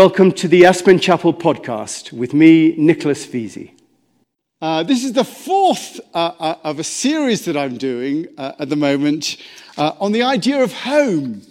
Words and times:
Welcome 0.00 0.32
to 0.32 0.48
the 0.48 0.64
Aspen 0.64 0.98
Chapel 0.98 1.34
podcast 1.34 2.10
with 2.10 2.32
me, 2.32 2.74
Nicholas 2.78 3.26
Vesey. 3.26 3.74
Uh, 4.62 4.82
this 4.82 5.04
is 5.04 5.12
the 5.12 5.24
fourth 5.24 6.00
uh, 6.14 6.32
uh, 6.40 6.58
of 6.64 6.78
a 6.78 6.84
series 6.84 7.44
that 7.44 7.54
I'm 7.54 7.76
doing 7.76 8.26
uh, 8.38 8.52
at 8.58 8.70
the 8.70 8.76
moment 8.76 9.36
uh, 9.76 9.92
on 10.00 10.12
the 10.12 10.22
idea 10.22 10.62
of 10.62 10.72
home. 10.72 11.42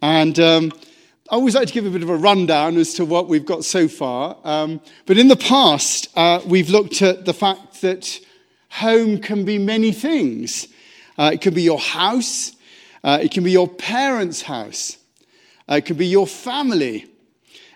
And 0.00 0.38
um, 0.38 0.72
I 1.28 1.34
always 1.34 1.56
like 1.56 1.66
to 1.66 1.74
give 1.74 1.84
a 1.84 1.90
bit 1.90 2.04
of 2.04 2.08
a 2.08 2.14
rundown 2.14 2.76
as 2.76 2.94
to 2.94 3.04
what 3.04 3.26
we've 3.26 3.44
got 3.44 3.64
so 3.64 3.88
far. 3.88 4.36
Um, 4.44 4.80
but 5.06 5.18
in 5.18 5.26
the 5.26 5.34
past, 5.34 6.06
uh, 6.16 6.40
we've 6.46 6.70
looked 6.70 7.02
at 7.02 7.24
the 7.24 7.34
fact 7.34 7.80
that 7.80 8.20
home 8.68 9.18
can 9.18 9.44
be 9.44 9.58
many 9.58 9.90
things. 9.90 10.68
it 11.18 11.40
can 11.40 11.52
be 11.52 11.62
your 11.62 11.80
house, 11.80 12.52
it 13.02 13.32
can 13.32 13.42
be 13.42 13.50
your 13.50 13.66
parents' 13.66 14.42
house, 14.42 14.98
it 15.68 15.84
can 15.84 15.96
be 15.96 16.06
your 16.06 16.28
family. 16.28 17.08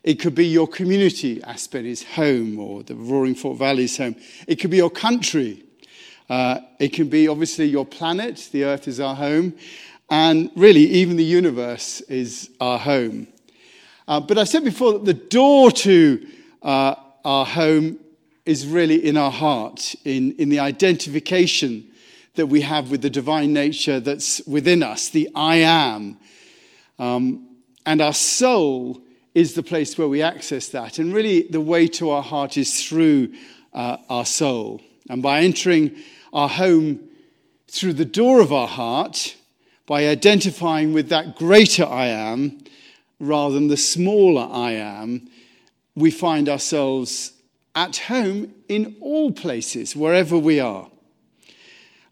It 0.07 0.21
could 0.21 0.37
be 0.37 0.47
your 0.47 0.69
community, 0.69 1.43
Aspen 1.43 1.85
is 1.85 2.05
home, 2.05 2.61
or 2.61 2.85
the 2.85 2.95
Roaring 2.95 3.35
Fork 3.35 3.59
Valley's 3.59 3.97
home. 3.97 4.15
It 4.47 4.61
could 4.61 4.71
be 4.71 4.77
your 4.77 4.89
country. 4.89 5.65
Uh, 6.31 6.61
it 6.79 6.93
can 6.93 7.09
be 7.09 7.27
obviously 7.27 7.65
your 7.65 7.85
planet. 7.85 8.49
The 8.53 8.63
Earth 8.63 8.87
is 8.87 9.01
our 9.01 9.17
home. 9.17 9.55
And 10.09 10.53
really, 10.55 10.83
even 10.83 11.17
the 11.17 11.25
universe 11.25 12.03
is 12.03 12.51
our 12.61 12.79
home. 12.79 13.27
Uh, 14.07 14.21
but 14.21 14.39
I 14.39 14.45
said 14.45 14.63
before 14.63 14.93
that 14.93 15.07
the 15.07 15.13
door 15.13 15.73
to 15.73 16.25
uh, 16.63 16.95
our 17.25 17.45
home 17.45 17.99
is 18.45 18.65
really 18.65 19.05
in 19.05 19.17
our 19.17 19.33
heart, 19.33 19.97
in, 20.05 20.37
in 20.37 20.51
the 20.51 20.61
identification 20.61 21.85
that 22.37 22.47
we 22.47 22.61
have 22.61 22.93
with 22.93 23.03
the 23.03 23.11
divine 23.11 23.53
nature 23.53 23.99
that's 23.99 24.41
within 24.47 24.85
us, 24.85 25.09
the 25.09 25.29
I 25.35 25.57
am. 25.57 26.17
Um, 26.97 27.57
and 27.85 28.01
our 28.01 28.15
soul 28.15 29.03
is 29.37 29.53
the 29.53 29.63
place 29.63 29.99
where 29.99 30.09
we 30.09 30.23
access 30.23 30.69
that. 30.69 30.99
And 30.99 31.13
really, 31.13 31.43
the 31.43 31.61
way 31.61 31.87
to 31.89 32.09
our 32.09 32.23
heart 32.23 32.57
is 32.57 32.83
through 32.83 33.35
uh, 33.75 33.99
our 34.09 34.25
soul. 34.25 34.81
And 35.11 35.23
by 35.23 35.41
entering 35.41 35.95
our 36.33 36.49
home 36.49 37.07
through 37.69 37.93
the 37.93 38.07
door 38.07 38.41
of 38.41 38.51
our 38.51 38.67
heart, 38.67 39.37
by 39.85 40.07
identifying 40.07 40.95
with 40.95 41.11
that 41.11 41.37
greater 41.37 41.85
I 41.85 42.07
am 42.07 42.65
rather 43.21 43.53
than 43.53 43.69
the 43.69 43.77
smaller 43.77 44.49
I 44.51 44.73
am, 44.73 45.29
we 45.95 46.11
find 46.11 46.49
ourselves 46.49 47.35
at 47.75 47.99
home 47.99 48.55
in 48.71 48.97
all 49.03 49.33
places, 49.33 49.95
wherever 49.95 50.39
we 50.39 50.61
are. 50.61 50.91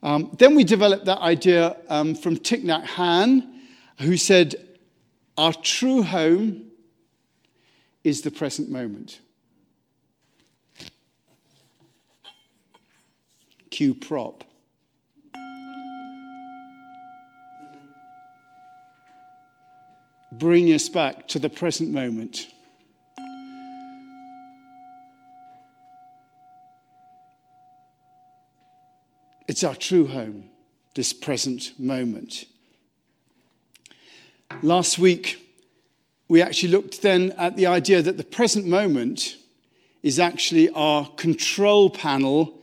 Um, 0.03 0.31
then 0.39 0.55
we 0.55 0.63
developed 0.63 1.07
that 1.07 1.21
idea 1.21 1.75
um, 1.89 2.17
from 2.17 2.37
Thich 2.37 2.65
Nhat 2.65 2.85
Hanh, 2.85 3.51
who 4.01 4.19
said, 4.19 4.57
Our 5.39 5.55
true 5.55 6.03
home 6.03 6.73
is 8.05 8.21
the 8.21 8.31
present 8.31 8.71
moment. 8.71 9.19
Cue 13.71 13.95
prop. 13.95 14.45
Bring 20.31 20.73
us 20.73 20.89
back 20.89 21.27
to 21.29 21.39
the 21.39 21.49
present 21.49 21.91
moment. 21.91 22.49
It's 29.47 29.63
our 29.63 29.75
true 29.75 30.07
home, 30.07 30.51
this 30.95 31.13
present 31.13 31.79
moment. 31.79 32.47
Last 34.63 34.99
week, 34.99 35.44
we 36.29 36.41
actually 36.43 36.71
looked 36.71 37.03
then 37.03 37.33
at 37.33 37.57
the 37.57 37.67
idea 37.67 38.03
that 38.03 38.17
the 38.17 38.25
present 38.25 38.67
moment 38.67 39.37
is 40.03 40.19
actually 40.19 40.71
our 40.71 41.09
control 41.17 41.91
panel 41.91 42.61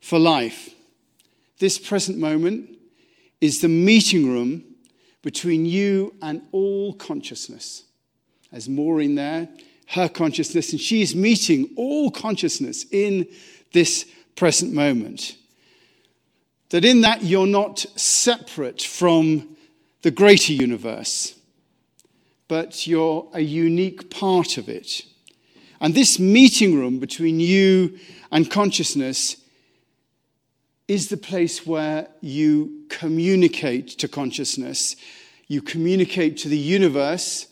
for 0.00 0.18
life. 0.18 0.74
This 1.58 1.78
present 1.78 2.18
moment 2.18 2.76
is 3.40 3.60
the 3.60 3.68
meeting 3.68 4.30
room 4.30 4.64
between 5.22 5.64
you 5.64 6.14
and 6.20 6.42
all 6.52 6.92
consciousness. 6.94 7.84
There's 8.50 8.68
Maureen 8.68 9.14
there, 9.14 9.48
her 9.88 10.08
consciousness, 10.08 10.72
and 10.72 10.80
she 10.80 11.02
is 11.02 11.14
meeting 11.14 11.70
all 11.76 12.10
consciousness 12.10 12.84
in 12.90 13.26
this 13.72 14.06
present 14.36 14.72
moment. 14.72 15.36
That 16.70 16.84
in 16.84 17.02
that 17.02 17.22
you're 17.22 17.46
not 17.46 17.80
separate 17.96 18.82
from 18.82 19.56
the 20.02 20.10
greater 20.10 20.52
universe 20.52 21.33
but 22.48 22.86
you're 22.86 23.28
a 23.32 23.40
unique 23.40 24.10
part 24.10 24.58
of 24.58 24.68
it. 24.68 25.02
And 25.80 25.94
this 25.94 26.18
meeting 26.18 26.78
room 26.78 26.98
between 26.98 27.40
you 27.40 27.98
and 28.30 28.50
consciousness 28.50 29.36
is 30.86 31.08
the 31.08 31.16
place 31.16 31.66
where 31.66 32.08
you 32.20 32.84
communicate 32.90 33.88
to 33.88 34.08
consciousness, 34.08 34.96
you 35.48 35.62
communicate 35.62 36.36
to 36.38 36.48
the 36.48 36.58
universe, 36.58 37.46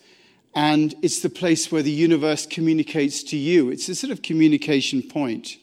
and 0.55 0.93
it's 1.01 1.21
the 1.21 1.29
place 1.29 1.71
where 1.71 1.81
the 1.81 1.91
universe 1.91 2.45
communicates 2.45 3.23
to 3.23 3.37
you. 3.37 3.69
It's 3.69 3.89
a 3.89 3.95
sort 3.95 4.11
of 4.11 4.21
communication 4.21 5.01
point. 5.01 5.57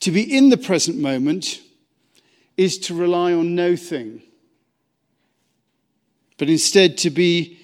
To 0.00 0.10
be 0.10 0.22
in 0.22 0.50
the 0.50 0.56
present 0.56 0.98
moment 0.98 1.60
is 2.56 2.78
to 2.78 2.94
rely 2.94 3.32
on 3.32 3.54
no 3.54 3.76
thing, 3.76 4.22
but 6.38 6.48
instead 6.48 6.98
to 6.98 7.10
be 7.10 7.58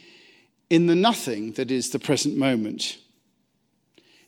in 0.70 0.86
the 0.86 0.94
nothing 0.94 1.52
that 1.52 1.70
is 1.70 1.90
the 1.90 1.98
present 1.98 2.36
moment. 2.36 2.98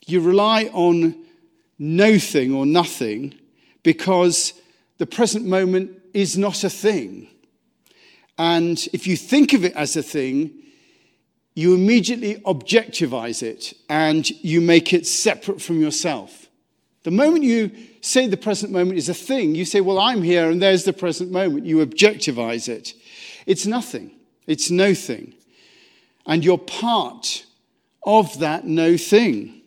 You 0.07 0.21
rely 0.21 0.65
on 0.73 1.15
no 1.79 2.19
thing 2.19 2.55
or 2.55 2.67
nothing 2.67 3.35
because 3.83 4.55
the 4.99 5.07
present 5.07 5.47
moment 5.47 5.91
is 6.15 6.37
not 6.37 6.65
a 6.65 6.71
thing. 6.71 7.29
And 8.39 8.89
if 8.93 9.07
you 9.07 9.17
think 9.17 9.53
of 9.53 9.65
it 9.65 9.75
as 9.75 9.97
a 9.97 10.03
thing, 10.03 10.53
you 11.55 11.75
immediately 11.75 12.37
objectivize 12.47 13.43
it 13.43 13.75
and 13.89 14.29
you 14.43 14.61
make 14.61 14.93
it 14.93 15.07
separate 15.07 15.61
from 15.61 15.81
yourself. 15.81 16.49
The 17.03 17.11
moment 17.11 17.45
you 17.45 17.71
say 18.01 18.27
the 18.27 18.37
present 18.37 18.73
moment 18.73 18.99
is 18.99 19.09
a 19.09 19.15
thing, 19.15 19.55
you 19.55 19.65
say, 19.65 19.81
Well, 19.81 19.99
I'm 19.99 20.23
here 20.23 20.51
and 20.51 20.61
there's 20.61 20.85
the 20.85 20.93
present 20.93 21.31
moment. 21.31 21.67
You 21.67 21.85
objectivize 21.85 22.69
it. 22.69 22.95
It's 23.47 23.67
nothing, 23.67 24.13
it's 24.47 24.71
no 24.71 24.95
thing 24.95 25.35
and 26.27 26.45
you're 26.45 26.59
part 26.59 27.45
of 28.03 28.39
that 28.41 28.65
no 28.65 28.97
thing. 28.97 29.63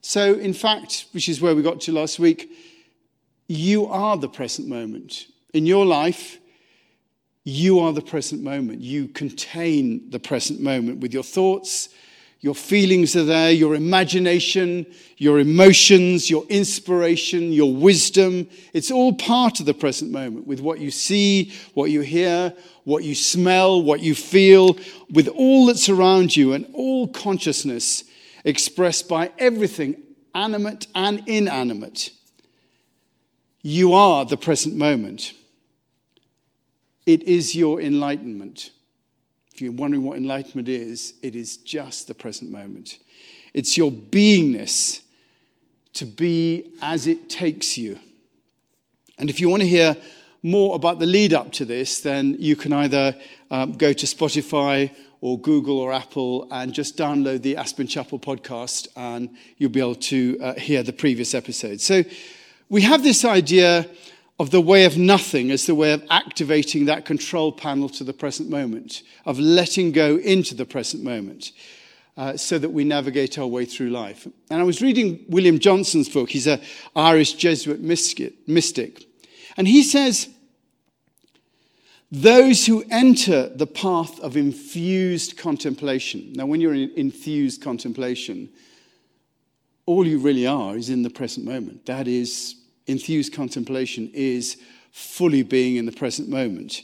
So, 0.00 0.34
in 0.34 0.52
fact, 0.52 1.06
which 1.12 1.28
is 1.28 1.40
where 1.40 1.54
we 1.54 1.62
got 1.62 1.80
to 1.82 1.92
last 1.92 2.18
week, 2.18 2.50
you 3.48 3.86
are 3.86 4.16
the 4.16 4.28
present 4.28 4.68
moment. 4.68 5.26
In 5.52 5.66
your 5.66 5.86
life, 5.86 6.38
you 7.44 7.78
are 7.80 7.92
the 7.92 8.02
present 8.02 8.42
moment. 8.42 8.80
You 8.80 9.08
contain 9.08 10.10
the 10.10 10.18
present 10.18 10.60
moment 10.60 11.00
with 11.00 11.12
your 11.12 11.22
thoughts, 11.22 11.90
your 12.44 12.54
feelings 12.54 13.16
are 13.16 13.24
there, 13.24 13.50
your 13.50 13.74
imagination, 13.74 14.84
your 15.16 15.38
emotions, 15.38 16.28
your 16.28 16.44
inspiration, 16.50 17.54
your 17.54 17.74
wisdom. 17.74 18.46
It's 18.74 18.90
all 18.90 19.14
part 19.14 19.60
of 19.60 19.66
the 19.66 19.72
present 19.72 20.10
moment 20.10 20.46
with 20.46 20.60
what 20.60 20.78
you 20.78 20.90
see, 20.90 21.54
what 21.72 21.90
you 21.90 22.02
hear, 22.02 22.52
what 22.84 23.02
you 23.02 23.14
smell, 23.14 23.82
what 23.82 24.00
you 24.00 24.14
feel, 24.14 24.76
with 25.10 25.26
all 25.28 25.64
that's 25.64 25.88
around 25.88 26.36
you 26.36 26.52
and 26.52 26.66
all 26.74 27.08
consciousness 27.08 28.04
expressed 28.44 29.08
by 29.08 29.32
everything, 29.38 30.02
animate 30.34 30.86
and 30.94 31.26
inanimate. 31.26 32.10
You 33.62 33.94
are 33.94 34.26
the 34.26 34.36
present 34.36 34.76
moment. 34.76 35.32
It 37.06 37.22
is 37.22 37.54
your 37.54 37.80
enlightenment. 37.80 38.68
If 39.54 39.62
you're 39.62 39.70
wondering 39.70 40.02
what 40.02 40.16
enlightenment 40.16 40.68
is, 40.68 41.14
it 41.22 41.36
is 41.36 41.58
just 41.58 42.08
the 42.08 42.14
present 42.14 42.50
moment. 42.50 42.98
It's 43.52 43.76
your 43.76 43.92
beingness 43.92 45.00
to 45.92 46.06
be 46.06 46.72
as 46.82 47.06
it 47.06 47.30
takes 47.30 47.78
you. 47.78 48.00
And 49.16 49.30
if 49.30 49.38
you 49.38 49.48
want 49.48 49.62
to 49.62 49.68
hear 49.68 49.96
more 50.42 50.74
about 50.74 50.98
the 50.98 51.06
lead 51.06 51.32
up 51.32 51.52
to 51.52 51.64
this, 51.64 52.00
then 52.00 52.34
you 52.40 52.56
can 52.56 52.72
either 52.72 53.14
um, 53.52 53.74
go 53.74 53.92
to 53.92 54.06
Spotify 54.06 54.90
or 55.20 55.38
Google 55.38 55.78
or 55.78 55.92
Apple 55.92 56.48
and 56.50 56.72
just 56.72 56.96
download 56.96 57.42
the 57.42 57.56
Aspen 57.56 57.86
Chapel 57.86 58.18
podcast, 58.18 58.88
and 58.96 59.30
you'll 59.58 59.70
be 59.70 59.78
able 59.78 59.94
to 59.94 60.36
uh, 60.42 60.54
hear 60.54 60.82
the 60.82 60.92
previous 60.92 61.32
episodes. 61.32 61.84
So 61.84 62.02
we 62.68 62.82
have 62.82 63.04
this 63.04 63.24
idea 63.24 63.86
of 64.38 64.50
the 64.50 64.60
way 64.60 64.84
of 64.84 64.98
nothing 64.98 65.50
as 65.50 65.66
the 65.66 65.74
way 65.74 65.92
of 65.92 66.04
activating 66.10 66.86
that 66.86 67.04
control 67.04 67.52
panel 67.52 67.88
to 67.88 68.04
the 68.04 68.12
present 68.12 68.50
moment, 68.50 69.02
of 69.24 69.38
letting 69.38 69.92
go 69.92 70.16
into 70.16 70.54
the 70.54 70.66
present 70.66 71.02
moment. 71.02 71.52
Uh, 72.16 72.36
so 72.36 72.60
that 72.60 72.68
we 72.68 72.84
navigate 72.84 73.40
our 73.40 73.46
way 73.48 73.64
through 73.64 73.90
life. 73.90 74.24
And 74.48 74.60
I 74.60 74.62
was 74.62 74.80
reading 74.80 75.24
William 75.28 75.58
Johnston's 75.58 76.08
book. 76.08 76.30
He's 76.30 76.46
an 76.46 76.60
Irish 76.94 77.32
Jesuit 77.32 77.80
mystic. 77.80 79.04
And 79.56 79.66
he 79.66 79.82
says, 79.82 80.28
Those 82.12 82.66
who 82.66 82.84
enter 82.88 83.48
the 83.48 83.66
path 83.66 84.20
of 84.20 84.36
infused 84.36 85.36
contemplation. 85.36 86.32
Now, 86.34 86.46
when 86.46 86.60
you're 86.60 86.74
in 86.74 86.92
infused 86.94 87.60
contemplation, 87.62 88.48
all 89.84 90.06
you 90.06 90.20
really 90.20 90.46
are 90.46 90.76
is 90.76 90.90
in 90.90 91.02
the 91.02 91.10
present 91.10 91.44
moment. 91.44 91.84
That 91.86 92.06
is, 92.06 92.54
infused 92.86 93.32
contemplation 93.32 94.10
is 94.12 94.56
fully 94.92 95.42
being 95.42 95.76
in 95.76 95.86
the 95.86 95.92
present 95.92 96.28
moment. 96.28 96.82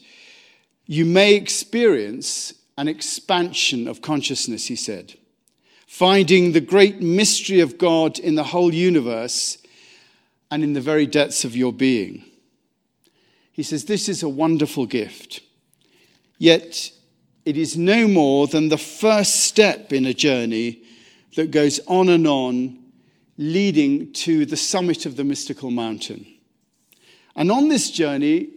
You 0.86 1.04
may 1.04 1.34
experience 1.34 2.54
an 2.76 2.88
expansion 2.88 3.86
of 3.86 4.02
consciousness, 4.02 4.66
he 4.66 4.76
said, 4.76 5.14
finding 5.86 6.52
the 6.52 6.60
great 6.60 7.00
mystery 7.00 7.60
of 7.60 7.78
God 7.78 8.18
in 8.18 8.34
the 8.34 8.44
whole 8.44 8.74
universe 8.74 9.58
and 10.50 10.64
in 10.64 10.72
the 10.72 10.80
very 10.80 11.06
depths 11.06 11.44
of 11.44 11.56
your 11.56 11.72
being. 11.72 12.24
He 13.52 13.62
says, 13.62 13.84
This 13.84 14.08
is 14.08 14.22
a 14.22 14.28
wonderful 14.28 14.86
gift. 14.86 15.40
Yet 16.38 16.90
it 17.44 17.56
is 17.56 17.76
no 17.76 18.08
more 18.08 18.46
than 18.46 18.68
the 18.68 18.78
first 18.78 19.44
step 19.44 19.92
in 19.92 20.06
a 20.06 20.14
journey 20.14 20.82
that 21.36 21.50
goes 21.50 21.78
on 21.86 22.08
and 22.08 22.26
on, 22.26 22.79
leading 23.40 24.12
to 24.12 24.44
the 24.44 24.56
summit 24.56 25.06
of 25.06 25.16
the 25.16 25.24
mystical 25.24 25.70
mountain. 25.70 26.26
And 27.34 27.50
on 27.50 27.68
this 27.68 27.90
journey, 27.90 28.50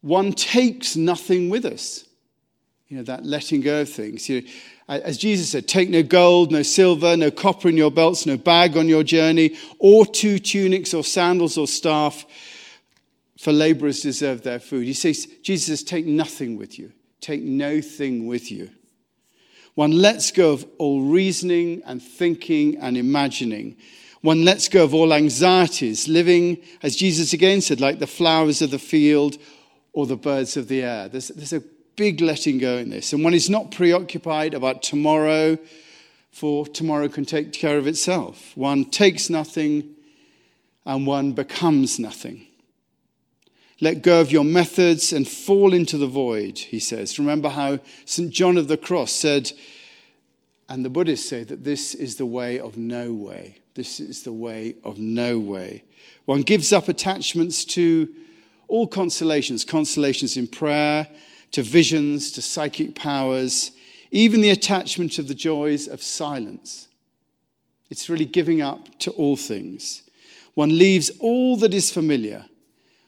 one 0.00 0.32
takes 0.32 0.96
nothing 0.96 1.50
with 1.50 1.64
us. 1.64 2.04
You 2.88 2.96
know, 2.96 3.04
that 3.04 3.24
letting 3.24 3.60
go 3.60 3.82
of 3.82 3.88
things. 3.88 4.28
You 4.28 4.42
know, 4.42 4.48
as 4.88 5.16
Jesus 5.16 5.50
said, 5.50 5.68
take 5.68 5.88
no 5.88 6.02
gold, 6.02 6.50
no 6.50 6.62
silver, 6.62 7.16
no 7.16 7.30
copper 7.30 7.68
in 7.68 7.76
your 7.76 7.92
belts, 7.92 8.26
no 8.26 8.36
bag 8.36 8.76
on 8.76 8.88
your 8.88 9.04
journey, 9.04 9.56
or 9.78 10.04
two 10.04 10.40
tunics 10.40 10.92
or 10.92 11.04
sandals 11.04 11.56
or 11.56 11.68
staff, 11.68 12.26
for 13.38 13.52
laborers 13.52 14.00
deserve 14.00 14.42
their 14.42 14.58
food. 14.58 14.84
He 14.84 14.94
says, 14.94 15.26
Jesus 15.42 15.66
says, 15.68 15.84
take 15.84 16.06
nothing 16.06 16.58
with 16.58 16.76
you. 16.76 16.92
Take 17.20 17.42
no 17.42 17.80
thing 17.80 18.26
with 18.26 18.50
you. 18.50 18.68
One 19.80 19.92
lets 19.92 20.30
go 20.30 20.52
of 20.52 20.66
all 20.76 21.00
reasoning 21.00 21.80
and 21.86 22.02
thinking 22.02 22.76
and 22.76 22.98
imagining. 22.98 23.78
One 24.20 24.44
lets 24.44 24.68
go 24.68 24.84
of 24.84 24.92
all 24.92 25.14
anxieties, 25.14 26.06
living, 26.06 26.58
as 26.82 26.96
Jesus 26.96 27.32
again 27.32 27.62
said, 27.62 27.80
like 27.80 27.98
the 27.98 28.06
flowers 28.06 28.60
of 28.60 28.72
the 28.72 28.78
field 28.78 29.38
or 29.94 30.04
the 30.04 30.18
birds 30.18 30.58
of 30.58 30.68
the 30.68 30.82
air. 30.82 31.08
There's, 31.08 31.28
there's 31.28 31.54
a 31.54 31.62
big 31.96 32.20
letting 32.20 32.58
go 32.58 32.76
in 32.76 32.90
this. 32.90 33.14
And 33.14 33.24
one 33.24 33.32
is 33.32 33.48
not 33.48 33.70
preoccupied 33.70 34.52
about 34.52 34.82
tomorrow, 34.82 35.56
for 36.30 36.66
tomorrow 36.66 37.08
can 37.08 37.24
take 37.24 37.54
care 37.54 37.78
of 37.78 37.86
itself. 37.86 38.54
One 38.58 38.84
takes 38.84 39.30
nothing 39.30 39.94
and 40.84 41.06
one 41.06 41.32
becomes 41.32 41.98
nothing. 41.98 42.46
Let 43.82 44.02
go 44.02 44.20
of 44.20 44.30
your 44.30 44.44
methods 44.44 45.12
and 45.12 45.26
fall 45.26 45.72
into 45.72 45.96
the 45.96 46.06
void, 46.06 46.58
he 46.58 46.78
says. 46.78 47.18
Remember 47.18 47.48
how 47.48 47.78
St. 48.04 48.30
John 48.30 48.58
of 48.58 48.68
the 48.68 48.76
Cross 48.76 49.12
said, 49.12 49.52
and 50.68 50.84
the 50.84 50.90
Buddhists 50.90 51.28
say 51.28 51.44
that 51.44 51.64
this 51.64 51.94
is 51.94 52.16
the 52.16 52.26
way 52.26 52.60
of 52.60 52.76
no 52.76 53.12
way. 53.12 53.56
This 53.74 53.98
is 53.98 54.22
the 54.22 54.32
way 54.32 54.76
of 54.84 54.98
no 54.98 55.38
way. 55.38 55.84
One 56.26 56.42
gives 56.42 56.72
up 56.74 56.88
attachments 56.88 57.64
to 57.66 58.08
all 58.68 58.86
consolations, 58.86 59.64
consolations 59.64 60.36
in 60.36 60.46
prayer, 60.46 61.08
to 61.52 61.62
visions, 61.62 62.30
to 62.32 62.42
psychic 62.42 62.94
powers, 62.94 63.72
even 64.10 64.42
the 64.42 64.50
attachment 64.50 65.18
of 65.18 65.26
the 65.26 65.34
joys 65.34 65.88
of 65.88 66.02
silence. 66.02 66.88
It's 67.88 68.10
really 68.10 68.26
giving 68.26 68.60
up 68.60 68.98
to 69.00 69.10
all 69.12 69.36
things. 69.36 70.02
One 70.54 70.76
leaves 70.76 71.10
all 71.18 71.56
that 71.56 71.72
is 71.72 71.90
familiar 71.90 72.44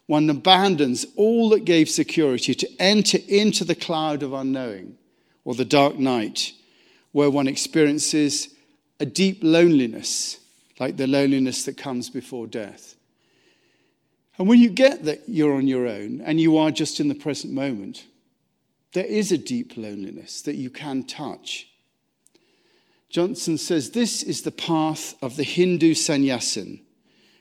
one 0.06 0.28
abandons 0.28 1.06
all 1.16 1.48
that 1.50 1.64
gave 1.64 1.88
security 1.88 2.54
to 2.54 2.68
enter 2.80 3.18
into 3.28 3.64
the 3.64 3.74
cloud 3.74 4.22
of 4.22 4.32
unknowing 4.32 4.98
or 5.44 5.54
the 5.54 5.64
dark 5.64 5.96
night, 5.96 6.52
where 7.12 7.30
one 7.30 7.48
experiences 7.48 8.54
a 9.00 9.06
deep 9.06 9.40
loneliness, 9.42 10.38
like 10.78 10.96
the 10.96 11.06
loneliness 11.06 11.64
that 11.64 11.76
comes 11.76 12.10
before 12.10 12.46
death. 12.46 12.96
And 14.38 14.48
when 14.48 14.60
you 14.60 14.70
get 14.70 15.04
that 15.04 15.28
you're 15.28 15.54
on 15.54 15.68
your 15.68 15.86
own 15.86 16.20
and 16.20 16.40
you 16.40 16.56
are 16.56 16.70
just 16.70 17.00
in 17.00 17.08
the 17.08 17.14
present 17.14 17.52
moment, 17.52 18.06
there 18.92 19.04
is 19.04 19.32
a 19.32 19.38
deep 19.38 19.76
loneliness 19.76 20.42
that 20.42 20.54
you 20.54 20.70
can 20.70 21.04
touch. 21.04 21.68
Johnston 23.08 23.58
says 23.58 23.90
this 23.90 24.22
is 24.22 24.42
the 24.42 24.50
path 24.50 25.14
of 25.22 25.36
the 25.36 25.42
Hindu 25.42 25.94
sannyasin 25.94 26.80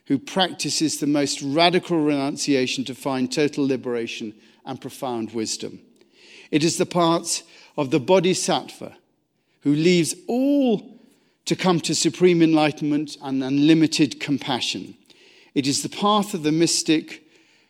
who 0.06 0.18
practices 0.18 0.98
the 0.98 1.06
most 1.06 1.40
radical 1.42 1.98
renunciation 2.02 2.84
to 2.84 2.94
find 2.94 3.32
total 3.32 3.66
liberation 3.66 4.34
and 4.64 4.80
profound 4.80 5.32
wisdom. 5.32 5.80
It 6.50 6.64
is 6.64 6.76
the 6.76 6.86
part 6.86 7.42
of 7.76 7.90
the 7.90 8.00
bodhisattva 8.00 8.96
who 9.62 9.74
leaves 9.74 10.14
all 10.26 10.98
to 11.44 11.56
come 11.56 11.80
to 11.80 11.94
supreme 11.94 12.42
enlightenment 12.42 13.16
and 13.22 13.42
unlimited 13.42 14.20
compassion. 14.20 14.94
It 15.54 15.66
is 15.66 15.82
the 15.82 15.88
path 15.88 16.34
of 16.34 16.42
the 16.42 16.52
mystic 16.52 17.24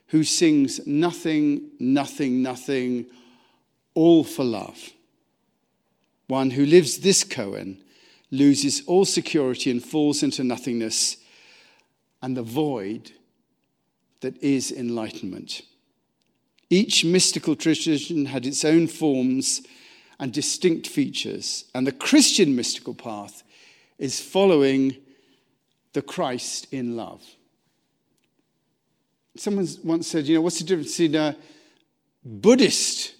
who 0.09 0.25
sings 0.25 0.87
nothing, 0.87 1.71
nothing, 1.79 2.43
nothing, 2.43 3.07
all 3.95 4.25
for 4.25 4.45
love. 4.45 4.91
One 6.29 6.51
who 6.51 6.67
lives 6.67 6.99
this 6.99 7.25
koan 7.25 7.79
loses 8.31 8.83
all 8.87 9.05
security 9.05 9.71
and 9.71 9.83
falls 9.83 10.23
into 10.23 10.45
nothingness 10.45 11.17
and 12.23 12.37
the 12.37 12.43
void 12.43 13.13
that 14.21 14.41
is 14.43 14.71
enlightenment. 14.71 15.63
Each 16.71 17.05
mystical 17.05 17.57
tradition 17.57 18.27
had 18.27 18.47
its 18.47 18.65
own 18.65 18.87
forms 18.87 19.61
and 20.19 20.33
distinct 20.33 20.87
features, 20.87 21.65
and 21.75 21.87
the 21.87 21.93
Christian 21.93 22.55
mystical 22.55 22.95
path 22.95 23.43
is 23.99 24.21
following 24.21 24.97
the 25.93 26.03
Christ 26.03 26.69
in 26.73 26.97
love. 26.97 27.23
Someone 29.37 29.67
once 29.83 30.07
said, 30.07 30.27
you 30.27 30.37
know, 30.37 30.41
what's 30.43 30.59
the 30.59 30.65
difference 30.65 30.97
between 30.97 31.17
a 31.17 31.37
Buddhist 32.25 33.15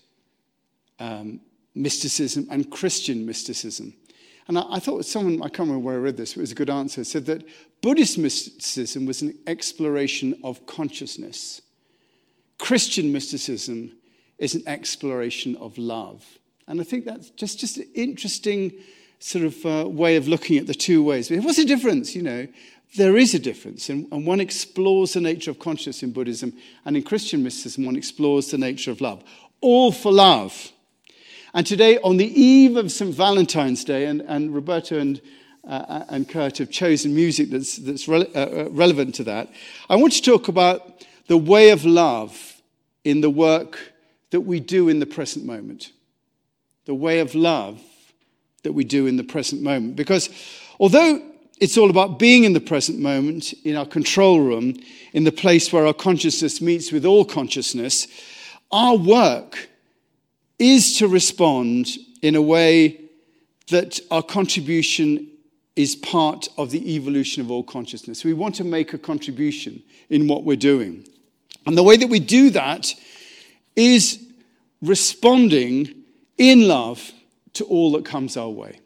um, 0.99 1.41
mysticism 1.75 2.47
and 2.51 2.71
Christian 2.71 3.27
mysticism? 3.27 3.95
And 4.49 4.59
I, 4.59 4.65
I 4.71 4.79
thought 4.79 5.05
someone, 5.05 5.41
I 5.43 5.49
can't 5.49 5.69
remember 5.69 5.81
where 5.81 5.95
I 5.95 5.99
read 5.99 6.17
this, 6.17 6.35
but 6.35 6.41
it 6.41 6.43
was 6.43 6.53
a 6.53 6.57
good 6.57 6.71
answer, 6.71 7.05
said 7.05 7.27
that 7.27 7.45
Buddhist 7.81 8.19
mysticism 8.19 9.07
was 9.07 9.23
an 9.23 9.39
exploration 9.47 10.39
of 10.45 10.67
consciousness. 10.67 11.63
Christian 12.59 13.13
mysticism 13.13 13.93
is 14.39 14.55
an 14.55 14.63
exploration 14.67 15.57
of 15.57 15.79
love. 15.79 16.25
And 16.69 16.81
I 16.81 16.85
think 16.85 17.05
that's 17.05 17.31
just, 17.31 17.59
just 17.59 17.79
an 17.79 17.89
interesting 17.95 18.73
sort 19.19 19.45
of 19.45 19.67
uh, 19.67 19.89
way 19.89 20.17
of 20.17 20.29
looking 20.29 20.59
at 20.59 20.67
the 20.67 20.75
two 20.75 21.03
ways. 21.03 21.31
What's 21.31 21.57
the 21.57 21.65
difference? 21.65 22.15
You 22.15 22.23
know, 22.23 22.47
there 22.97 23.17
is 23.17 23.35
a 23.35 23.39
difference. 23.39 23.89
And, 23.89 24.07
and 24.13 24.27
one 24.27 24.41
explores 24.41 25.15
the 25.15 25.21
nature 25.21 25.51
of 25.51 25.59
consciousness 25.59 26.03
in 26.03 26.13
Buddhism, 26.13 26.53
and 26.85 26.97
in 26.97 27.03
Christian 27.03 27.43
mysticism, 27.43 27.85
one 27.85 27.97
explores 27.97 28.51
the 28.51 28.59
nature 28.59 28.91
of 28.91 29.01
love. 29.01 29.23
All 29.61 29.93
for 29.93 30.13
love. 30.13 30.73
And 31.55 31.67
today, 31.67 31.99
on 31.99 32.17
the 32.17 32.41
eve 32.41 32.77
of 32.77 32.91
St. 32.91 33.15
Valentine's 33.15 33.85
Day, 33.85 34.07
and, 34.07 34.23
and 34.23 34.55
Roberto 34.55 34.99
and, 34.99 35.21
uh, 35.69 36.05
and 36.09 36.27
Kurt 36.27 36.57
have 36.59 36.71
chosen 36.71 37.15
music 37.15 37.51
that's, 37.51 37.77
that's 37.77 38.09
re- 38.09 38.31
uh, 38.35 38.39
uh, 38.39 38.69
relevant 38.71 39.15
to 39.17 39.25
that, 39.25 39.51
I 39.91 39.97
want 39.97 40.15
to 40.15 40.23
talk 40.23 40.49
about 40.49 41.05
the 41.27 41.37
way 41.37 41.69
of 41.69 41.85
love 41.85 42.63
in 43.05 43.21
the 43.21 43.29
work 43.29 43.79
that 44.31 44.41
we 44.41 44.61
do 44.61 44.89
in 44.89 44.99
the 44.99 45.07
present 45.07 45.45
moment. 45.45 45.93
The 46.87 46.95
way 46.95 47.21
of 47.21 47.35
love 47.35 47.83
that 48.63 48.73
we 48.73 48.85
do 48.85 49.07
in 49.07 49.17
the 49.17 49.25
present 49.25 49.61
moment. 49.61 49.95
Because 49.95 50.31
although 50.81 51.21
it's 51.61 51.77
all 51.77 51.91
about 51.91 52.19
being 52.19 52.45
in 52.45 52.55
the 52.55 52.61
present 52.61 52.99
moment, 52.99 53.53
in 53.65 53.77
our 53.77 53.87
control 53.87 54.41
room, 54.41 54.75
in 55.13 55.25
the 55.25 55.33
place 55.33 55.71
where 55.71 55.87
our 55.87 55.93
consciousness 55.93 56.63
meets 56.63 56.91
with 56.91 57.05
all 57.05 57.27
consciousness, 57.27 58.09
our 58.71 58.97
work 58.97 59.69
is 60.63 60.97
to 60.99 61.09
respond 61.09 61.89
in 62.23 62.37
a 62.37 62.43
way 62.43 63.01
that 63.69 63.99
our 64.13 64.23
contribution 64.23 65.29
is 65.75 65.97
part 65.97 66.49
of 66.57 66.71
the 66.71 66.95
evolution 66.95 67.43
of 67.43 67.51
all 67.51 67.65
consciousness. 67.65 68.25
We 68.25 68.33
want 68.33 68.55
to 68.57 68.65
make 68.65 68.93
a 68.93 68.99
contribution 68.99 69.83
in 70.09 70.29
what 70.29 70.45
we're 70.45 70.57
doing. 70.57 71.05
And 71.67 71.77
the 71.77 71.83
way 71.83 71.97
that 71.97 72.07
we 72.07 72.21
do 72.21 72.51
that 72.51 72.95
is 73.75 74.25
responding 74.81 76.05
in 76.39 76.69
love 76.69 77.11
to 77.55 77.65
all 77.65 77.93
that 77.93 78.05
comes 78.05 78.37
our 78.37 78.51
way. 78.51 78.79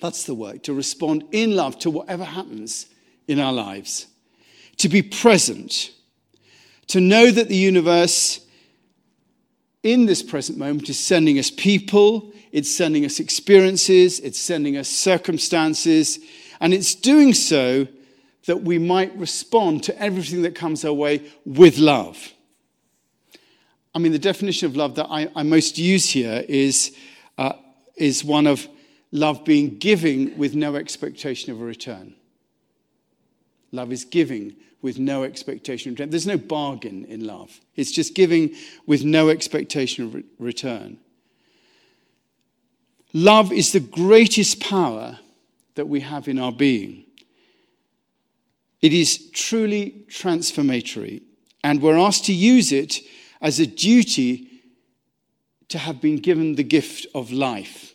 That's 0.00 0.24
the 0.24 0.34
way, 0.34 0.56
to 0.58 0.72
respond 0.72 1.24
in 1.32 1.54
love 1.54 1.78
to 1.80 1.90
whatever 1.90 2.24
happens 2.24 2.86
in 3.26 3.40
our 3.40 3.52
lives. 3.52 4.06
To 4.78 4.88
be 4.88 5.02
present, 5.02 5.90
to 6.86 7.00
know 7.00 7.30
that 7.30 7.48
the 7.48 7.56
universe 7.56 8.40
in 9.82 10.06
this 10.06 10.22
present 10.22 10.58
moment 10.58 10.88
is 10.88 10.98
sending 10.98 11.38
us 11.38 11.50
people, 11.50 12.32
it's 12.52 12.70
sending 12.70 13.04
us 13.04 13.20
experiences, 13.20 14.20
it's 14.20 14.38
sending 14.38 14.76
us 14.76 14.88
circumstances, 14.88 16.18
and 16.60 16.74
it's 16.74 16.94
doing 16.94 17.32
so 17.32 17.86
that 18.46 18.62
we 18.62 18.78
might 18.78 19.16
respond 19.16 19.84
to 19.84 20.02
everything 20.02 20.42
that 20.42 20.54
comes 20.54 20.84
our 20.84 20.92
way 20.92 21.30
with 21.44 21.78
love. 21.78 22.32
I 23.94 23.98
mean, 23.98 24.12
the 24.12 24.18
definition 24.18 24.66
of 24.66 24.76
love 24.76 24.94
that 24.96 25.06
I, 25.06 25.30
I 25.34 25.42
most 25.42 25.78
use 25.78 26.10
here 26.10 26.44
is, 26.48 26.96
uh, 27.36 27.52
is 27.96 28.24
one 28.24 28.46
of 28.46 28.66
love 29.12 29.44
being 29.44 29.78
giving 29.78 30.36
with 30.36 30.54
no 30.54 30.76
expectation 30.76 31.52
of 31.52 31.60
a 31.60 31.64
return. 31.64 32.14
Love 33.72 33.92
is 33.92 34.04
giving 34.04 34.56
with 34.82 34.98
no 34.98 35.24
expectation 35.24 35.90
of 35.90 35.94
return. 35.94 36.10
There's 36.10 36.26
no 36.26 36.38
bargain 36.38 37.04
in 37.06 37.26
love, 37.26 37.60
it's 37.76 37.92
just 37.92 38.14
giving 38.14 38.54
with 38.86 39.04
no 39.04 39.28
expectation 39.28 40.04
of 40.04 40.14
re- 40.14 40.24
return. 40.38 40.98
Love 43.12 43.52
is 43.52 43.72
the 43.72 43.80
greatest 43.80 44.60
power 44.60 45.18
that 45.74 45.88
we 45.88 46.00
have 46.00 46.28
in 46.28 46.38
our 46.38 46.52
being. 46.52 47.04
It 48.80 48.92
is 48.92 49.30
truly 49.30 50.04
transformatory, 50.08 51.22
and 51.64 51.82
we're 51.82 51.96
asked 51.96 52.26
to 52.26 52.32
use 52.32 52.70
it 52.70 53.00
as 53.40 53.58
a 53.58 53.66
duty 53.66 54.48
to 55.68 55.78
have 55.78 56.00
been 56.00 56.16
given 56.16 56.54
the 56.54 56.62
gift 56.62 57.06
of 57.14 57.32
life. 57.32 57.94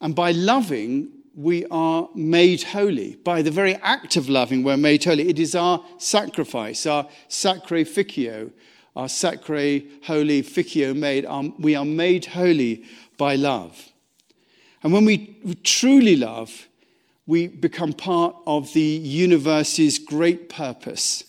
And 0.00 0.14
by 0.14 0.32
loving, 0.32 1.10
we 1.38 1.64
are 1.70 2.08
made 2.16 2.64
holy. 2.64 3.14
By 3.14 3.42
the 3.42 3.52
very 3.52 3.76
act 3.76 4.16
of 4.16 4.28
loving, 4.28 4.64
we're 4.64 4.76
made 4.76 5.04
holy. 5.04 5.28
It 5.28 5.38
is 5.38 5.54
our 5.54 5.80
sacrifice, 5.96 6.84
our 6.84 7.06
sacrificio, 7.28 8.50
our 8.96 9.08
sacre 9.08 9.78
holy 10.02 10.42
ficio 10.42 10.96
made. 10.96 11.24
Um, 11.26 11.54
we 11.60 11.76
are 11.76 11.84
made 11.84 12.26
holy 12.26 12.84
by 13.16 13.36
love. 13.36 13.92
And 14.82 14.92
when 14.92 15.04
we 15.04 15.38
truly 15.62 16.16
love, 16.16 16.66
we 17.24 17.46
become 17.46 17.92
part 17.92 18.34
of 18.44 18.72
the 18.72 18.80
universe's 18.80 20.00
great 20.00 20.48
purpose. 20.48 21.22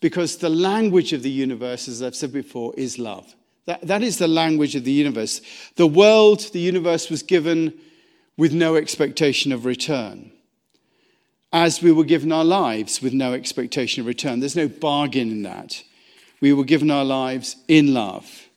Because 0.00 0.38
the 0.38 0.48
language 0.48 1.12
of 1.12 1.22
the 1.22 1.30
universe, 1.30 1.88
as 1.88 2.02
I've 2.02 2.16
said 2.16 2.32
before, 2.32 2.72
is 2.78 2.98
love. 2.98 3.34
That, 3.66 3.86
that 3.86 4.02
is 4.02 4.16
the 4.16 4.28
language 4.28 4.74
of 4.76 4.84
the 4.84 4.92
universe. 4.92 5.42
The 5.76 5.86
world, 5.86 6.50
the 6.54 6.60
universe 6.60 7.10
was 7.10 7.22
given 7.22 7.74
with 8.40 8.54
no 8.54 8.74
expectation 8.74 9.52
of 9.52 9.66
return, 9.66 10.32
as 11.52 11.82
we 11.82 11.92
were 11.92 12.04
given 12.04 12.32
our 12.32 12.42
lives 12.42 13.02
with 13.02 13.12
no 13.12 13.34
expectation 13.34 14.00
of 14.00 14.06
return. 14.06 14.40
There's 14.40 14.56
no 14.56 14.66
bargain 14.66 15.30
in 15.30 15.42
that. 15.42 15.82
We 16.40 16.54
were 16.54 16.64
given 16.64 16.90
our 16.90 17.04
lives 17.04 17.56
in 17.68 17.92
love, 17.92 18.48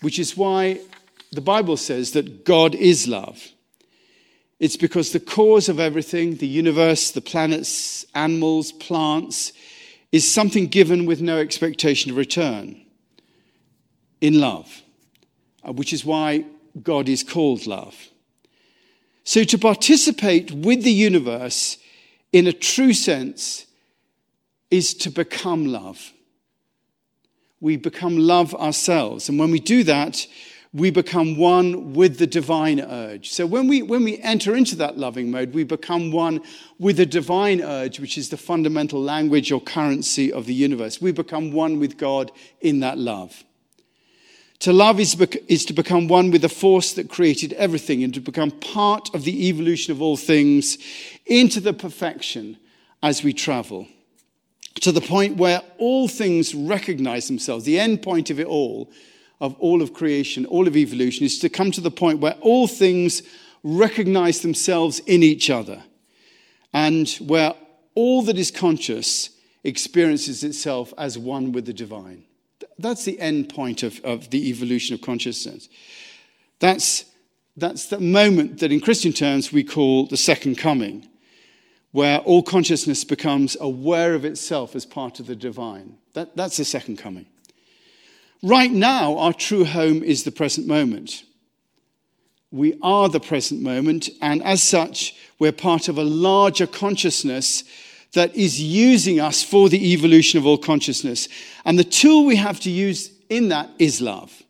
which 0.00 0.20
is 0.20 0.36
why 0.36 0.78
the 1.32 1.40
Bible 1.40 1.76
says 1.76 2.12
that 2.12 2.44
God 2.44 2.76
is 2.76 3.08
love. 3.08 3.48
It's 4.60 4.76
because 4.76 5.10
the 5.10 5.18
cause 5.18 5.68
of 5.68 5.80
everything, 5.80 6.36
the 6.36 6.46
universe, 6.46 7.10
the 7.10 7.20
planets, 7.20 8.06
animals, 8.14 8.70
plants, 8.70 9.52
is 10.12 10.32
something 10.32 10.68
given 10.68 11.04
with 11.04 11.20
no 11.20 11.38
expectation 11.38 12.12
of 12.12 12.16
return 12.16 12.80
in 14.20 14.38
love, 14.38 14.82
uh, 15.64 15.72
which 15.72 15.92
is 15.92 16.04
why 16.04 16.44
God 16.80 17.08
is 17.08 17.24
called 17.24 17.66
love. 17.66 17.96
So, 19.26 19.42
to 19.42 19.58
participate 19.58 20.52
with 20.52 20.84
the 20.84 20.92
universe 20.92 21.78
in 22.32 22.46
a 22.46 22.52
true 22.52 22.92
sense 22.92 23.66
is 24.70 24.94
to 24.94 25.10
become 25.10 25.66
love. 25.66 26.12
We 27.60 27.76
become 27.76 28.18
love 28.18 28.54
ourselves. 28.54 29.28
And 29.28 29.36
when 29.36 29.50
we 29.50 29.58
do 29.58 29.82
that, 29.82 30.28
we 30.72 30.90
become 30.90 31.36
one 31.36 31.92
with 31.92 32.18
the 32.18 32.26
divine 32.28 32.80
urge. 32.80 33.32
So 33.32 33.46
when 33.46 33.66
we, 33.66 33.82
when 33.82 34.04
we 34.04 34.18
enter 34.18 34.54
into 34.54 34.76
that 34.76 34.96
loving 34.96 35.32
mode, 35.32 35.54
we 35.54 35.64
become 35.64 36.12
one 36.12 36.40
with 36.78 36.98
the 36.98 37.06
divine 37.06 37.60
urge, 37.62 37.98
which 37.98 38.16
is 38.16 38.28
the 38.28 38.36
fundamental 38.36 39.02
language 39.02 39.50
or 39.50 39.60
currency 39.60 40.32
of 40.32 40.46
the 40.46 40.54
universe. 40.54 41.00
We 41.00 41.10
become 41.10 41.50
one 41.50 41.80
with 41.80 41.98
God 41.98 42.30
in 42.60 42.78
that 42.80 42.96
love. 42.96 43.42
To 44.60 44.72
love 44.72 44.98
is, 44.98 45.14
is 45.48 45.64
to 45.66 45.72
become 45.72 46.08
one 46.08 46.30
with 46.30 46.42
the 46.42 46.48
force 46.48 46.94
that 46.94 47.10
created 47.10 47.52
everything 47.54 48.02
and 48.02 48.14
to 48.14 48.20
become 48.20 48.50
part 48.50 49.14
of 49.14 49.24
the 49.24 49.48
evolution 49.48 49.92
of 49.92 50.00
all 50.00 50.16
things 50.16 50.78
into 51.26 51.60
the 51.60 51.72
perfection 51.72 52.56
as 53.02 53.22
we 53.22 53.32
travel. 53.32 53.86
To 54.80 54.92
the 54.92 55.00
point 55.00 55.36
where 55.36 55.62
all 55.78 56.08
things 56.08 56.54
recognize 56.54 57.28
themselves, 57.28 57.64
the 57.64 57.78
end 57.78 58.02
point 58.02 58.30
of 58.30 58.40
it 58.40 58.46
all, 58.46 58.90
of 59.40 59.54
all 59.58 59.82
of 59.82 59.92
creation, 59.92 60.46
all 60.46 60.66
of 60.66 60.76
evolution, 60.76 61.24
is 61.24 61.38
to 61.40 61.48
come 61.48 61.70
to 61.72 61.80
the 61.80 61.90
point 61.90 62.20
where 62.20 62.36
all 62.40 62.66
things 62.66 63.22
recognize 63.62 64.40
themselves 64.40 65.00
in 65.00 65.22
each 65.22 65.50
other 65.50 65.82
and 66.72 67.08
where 67.20 67.54
all 67.94 68.22
that 68.22 68.38
is 68.38 68.50
conscious 68.50 69.30
experiences 69.64 70.44
itself 70.44 70.94
as 70.96 71.18
one 71.18 71.52
with 71.52 71.66
the 71.66 71.72
divine. 71.72 72.24
That's 72.78 73.04
the 73.04 73.18
end 73.20 73.48
point 73.48 73.82
of, 73.82 74.00
of 74.04 74.30
the 74.30 74.48
evolution 74.48 74.94
of 74.94 75.00
consciousness. 75.00 75.68
That's, 76.58 77.04
that's 77.56 77.86
the 77.86 78.00
moment 78.00 78.60
that 78.60 78.72
in 78.72 78.80
Christian 78.80 79.12
terms 79.12 79.52
we 79.52 79.64
call 79.64 80.06
the 80.06 80.16
second 80.16 80.56
coming, 80.56 81.08
where 81.92 82.18
all 82.20 82.42
consciousness 82.42 83.04
becomes 83.04 83.56
aware 83.60 84.14
of 84.14 84.24
itself 84.24 84.74
as 84.76 84.84
part 84.84 85.20
of 85.20 85.26
the 85.26 85.36
divine. 85.36 85.96
That, 86.14 86.36
that's 86.36 86.56
the 86.56 86.64
second 86.64 86.98
coming. 86.98 87.26
Right 88.42 88.70
now, 88.70 89.16
our 89.18 89.32
true 89.32 89.64
home 89.64 90.02
is 90.02 90.24
the 90.24 90.30
present 90.30 90.66
moment. 90.66 91.24
We 92.50 92.78
are 92.82 93.08
the 93.08 93.20
present 93.20 93.60
moment, 93.60 94.08
and 94.22 94.42
as 94.42 94.62
such, 94.62 95.14
we're 95.38 95.52
part 95.52 95.88
of 95.88 95.98
a 95.98 96.04
larger 96.04 96.66
consciousness 96.66 97.64
that 98.16 98.34
is 98.34 98.60
using 98.60 99.20
us 99.20 99.42
for 99.42 99.68
the 99.68 99.92
evolution 99.92 100.38
of 100.38 100.46
all 100.46 100.58
consciousness. 100.58 101.28
And 101.64 101.78
the 101.78 101.84
tool 101.84 102.26
we 102.26 102.36
have 102.36 102.58
to 102.60 102.70
use 102.70 103.12
in 103.28 103.48
that 103.50 103.70
is 103.78 104.00
love. 104.00 104.42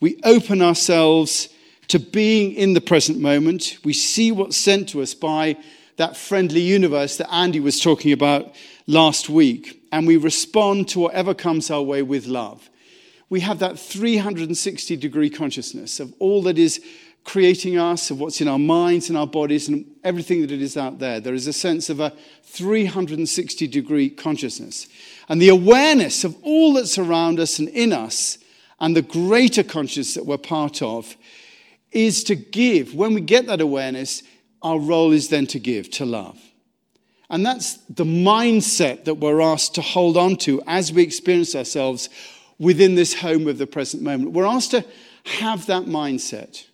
We 0.00 0.20
open 0.24 0.60
ourselves 0.60 1.48
to 1.88 1.98
being 1.98 2.52
in 2.52 2.74
the 2.74 2.80
present 2.80 3.18
moment. 3.18 3.78
We 3.84 3.92
see 3.92 4.30
what's 4.30 4.56
sent 4.56 4.90
to 4.90 5.00
us 5.00 5.14
by 5.14 5.56
that 5.96 6.16
friendly 6.16 6.60
universe 6.60 7.16
that 7.16 7.32
Andy 7.32 7.60
was 7.60 7.80
talking 7.80 8.12
about 8.12 8.54
last 8.86 9.28
week, 9.28 9.82
and 9.90 10.06
we 10.06 10.16
respond 10.16 10.88
to 10.88 11.00
whatever 11.00 11.34
comes 11.34 11.70
our 11.70 11.82
way 11.82 12.02
with 12.02 12.26
love. 12.26 12.68
We 13.30 13.40
have 13.40 13.58
that 13.58 13.78
360 13.78 14.96
degree 14.96 15.30
consciousness 15.30 16.00
of 16.00 16.14
all 16.18 16.42
that 16.42 16.58
is 16.58 16.84
creating 17.24 17.78
us, 17.78 18.10
of 18.10 18.18
what's 18.18 18.40
in 18.40 18.48
our 18.48 18.58
minds 18.58 19.08
and 19.08 19.18
our 19.18 19.26
bodies, 19.26 19.68
and 19.68 19.84
everything 20.02 20.40
that 20.40 20.50
it 20.50 20.62
is 20.62 20.76
out 20.76 20.98
there. 20.98 21.20
There 21.20 21.34
is 21.34 21.46
a 21.46 21.52
sense 21.52 21.90
of 21.90 22.00
a 22.00 22.12
360 22.44 23.66
degree 23.66 24.08
consciousness. 24.08 24.88
And 25.28 25.40
the 25.40 25.50
awareness 25.50 26.24
of 26.24 26.36
all 26.42 26.74
that's 26.74 26.98
around 26.98 27.38
us 27.38 27.58
and 27.58 27.68
in 27.68 27.92
us, 27.92 28.38
and 28.80 28.96
the 28.96 29.02
greater 29.02 29.62
consciousness 29.62 30.14
that 30.14 30.26
we're 30.26 30.38
part 30.38 30.80
of, 30.80 31.16
is 31.92 32.24
to 32.24 32.34
give. 32.34 32.94
When 32.94 33.14
we 33.14 33.20
get 33.20 33.46
that 33.46 33.60
awareness, 33.60 34.22
our 34.62 34.78
role 34.78 35.12
is 35.12 35.28
then 35.28 35.46
to 35.48 35.58
give, 35.58 35.90
to 35.92 36.04
love. 36.04 36.38
And 37.30 37.44
that's 37.44 37.76
the 37.88 38.04
mindset 38.04 39.04
that 39.04 39.16
we're 39.16 39.42
asked 39.42 39.74
to 39.74 39.82
hold 39.82 40.16
on 40.16 40.36
to 40.36 40.62
as 40.66 40.92
we 40.92 41.02
experience 41.02 41.54
ourselves 41.54 42.08
within 42.58 42.94
this 42.94 43.14
home 43.14 43.46
of 43.46 43.58
the 43.58 43.66
present 43.66 44.02
moment. 44.02 44.32
We're 44.32 44.46
asked 44.46 44.70
to 44.72 44.84
have 45.24 45.66
that 45.66 45.84
mindset 45.84 46.64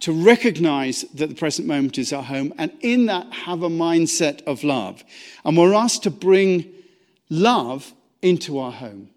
to 0.00 0.12
recognize 0.12 1.02
that 1.14 1.28
the 1.28 1.34
present 1.34 1.66
moment 1.66 1.98
is 1.98 2.12
our 2.12 2.22
home, 2.22 2.52
and 2.58 2.70
in 2.80 3.06
that, 3.06 3.32
have 3.32 3.62
a 3.62 3.68
mindset 3.68 4.42
of 4.44 4.62
love. 4.62 5.02
And 5.44 5.56
we're 5.56 5.74
asked 5.74 6.02
to 6.02 6.10
bring 6.10 6.72
love 7.30 7.92
into 8.22 8.58
our 8.58 8.72
home, 8.72 9.10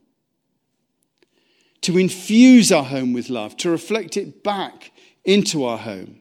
to 1.82 1.98
infuse 1.98 2.72
our 2.72 2.84
home 2.84 3.14
with 3.14 3.30
love, 3.30 3.58
to 3.58 3.70
reflect 3.70 4.18
it 4.18 4.44
back 4.44 4.92
into 5.26 5.66
our 5.66 5.78
home. 5.78 6.20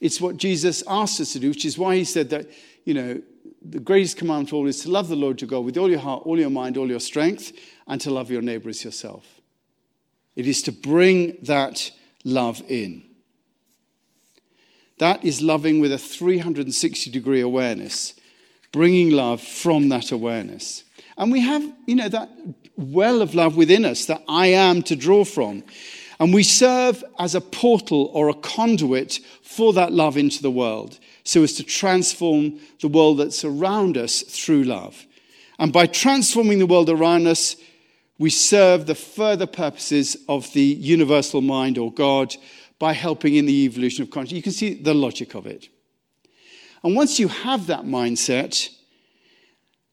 It's 0.00 0.20
what 0.20 0.36
Jesus 0.36 0.82
asked 0.86 1.20
us 1.20 1.32
to 1.32 1.38
do, 1.38 1.48
which 1.48 1.64
is 1.64 1.78
why 1.78 1.96
he 1.96 2.04
said 2.04 2.30
that, 2.30 2.48
you 2.84 2.94
know, 2.94 3.22
the 3.62 3.80
greatest 3.80 4.16
command 4.16 4.48
of 4.48 4.54
all 4.54 4.66
is 4.66 4.80
to 4.80 4.90
love 4.90 5.08
the 5.08 5.16
Lord 5.16 5.40
your 5.40 5.48
God 5.48 5.64
with 5.64 5.76
all 5.76 5.90
your 5.90 5.98
heart, 5.98 6.22
all 6.24 6.38
your 6.38 6.50
mind, 6.50 6.76
all 6.76 6.88
your 6.88 7.00
strength, 7.00 7.52
and 7.86 8.00
to 8.00 8.10
love 8.10 8.30
your 8.30 8.42
neighbor 8.42 8.68
as 8.68 8.84
yourself. 8.84 9.26
It 10.36 10.46
is 10.46 10.62
to 10.62 10.72
bring 10.72 11.38
that 11.42 11.90
love 12.24 12.62
in. 12.68 13.02
That 14.98 15.24
is 15.24 15.42
loving 15.42 15.80
with 15.80 15.92
a 15.92 15.98
360 15.98 17.10
degree 17.10 17.40
awareness, 17.40 18.14
bringing 18.72 19.10
love 19.10 19.42
from 19.42 19.88
that 19.90 20.10
awareness. 20.12 20.84
And 21.18 21.32
we 21.32 21.40
have, 21.40 21.62
you 21.86 21.96
know, 21.96 22.08
that 22.08 22.30
well 22.76 23.22
of 23.22 23.34
love 23.34 23.56
within 23.56 23.84
us 23.84 24.06
that 24.06 24.22
I 24.28 24.48
am 24.48 24.82
to 24.82 24.96
draw 24.96 25.24
from. 25.24 25.64
And 26.18 26.32
we 26.32 26.42
serve 26.42 27.04
as 27.18 27.34
a 27.34 27.40
portal 27.40 28.10
or 28.14 28.28
a 28.28 28.34
conduit 28.34 29.20
for 29.42 29.72
that 29.74 29.92
love 29.92 30.16
into 30.16 30.42
the 30.42 30.50
world, 30.50 30.98
so 31.24 31.42
as 31.42 31.54
to 31.54 31.62
transform 31.62 32.58
the 32.80 32.88
world 32.88 33.18
that's 33.18 33.44
around 33.44 33.96
us 33.96 34.22
through 34.22 34.64
love. 34.64 35.06
And 35.58 35.72
by 35.72 35.86
transforming 35.86 36.58
the 36.58 36.66
world 36.66 36.90
around 36.90 37.26
us, 37.26 37.56
we 38.18 38.30
serve 38.30 38.86
the 38.86 38.94
further 38.94 39.46
purposes 39.46 40.16
of 40.28 40.50
the 40.54 40.62
universal 40.62 41.42
mind 41.42 41.76
or 41.76 41.92
God 41.92 42.34
by 42.78 42.92
helping 42.92 43.34
in 43.34 43.46
the 43.46 43.64
evolution 43.64 44.02
of 44.02 44.10
consciousness. 44.10 44.36
You 44.36 44.42
can 44.42 44.52
see 44.52 44.74
the 44.74 44.94
logic 44.94 45.34
of 45.34 45.46
it. 45.46 45.68
And 46.82 46.94
once 46.94 47.18
you 47.18 47.28
have 47.28 47.66
that 47.66 47.84
mindset, 47.84 48.68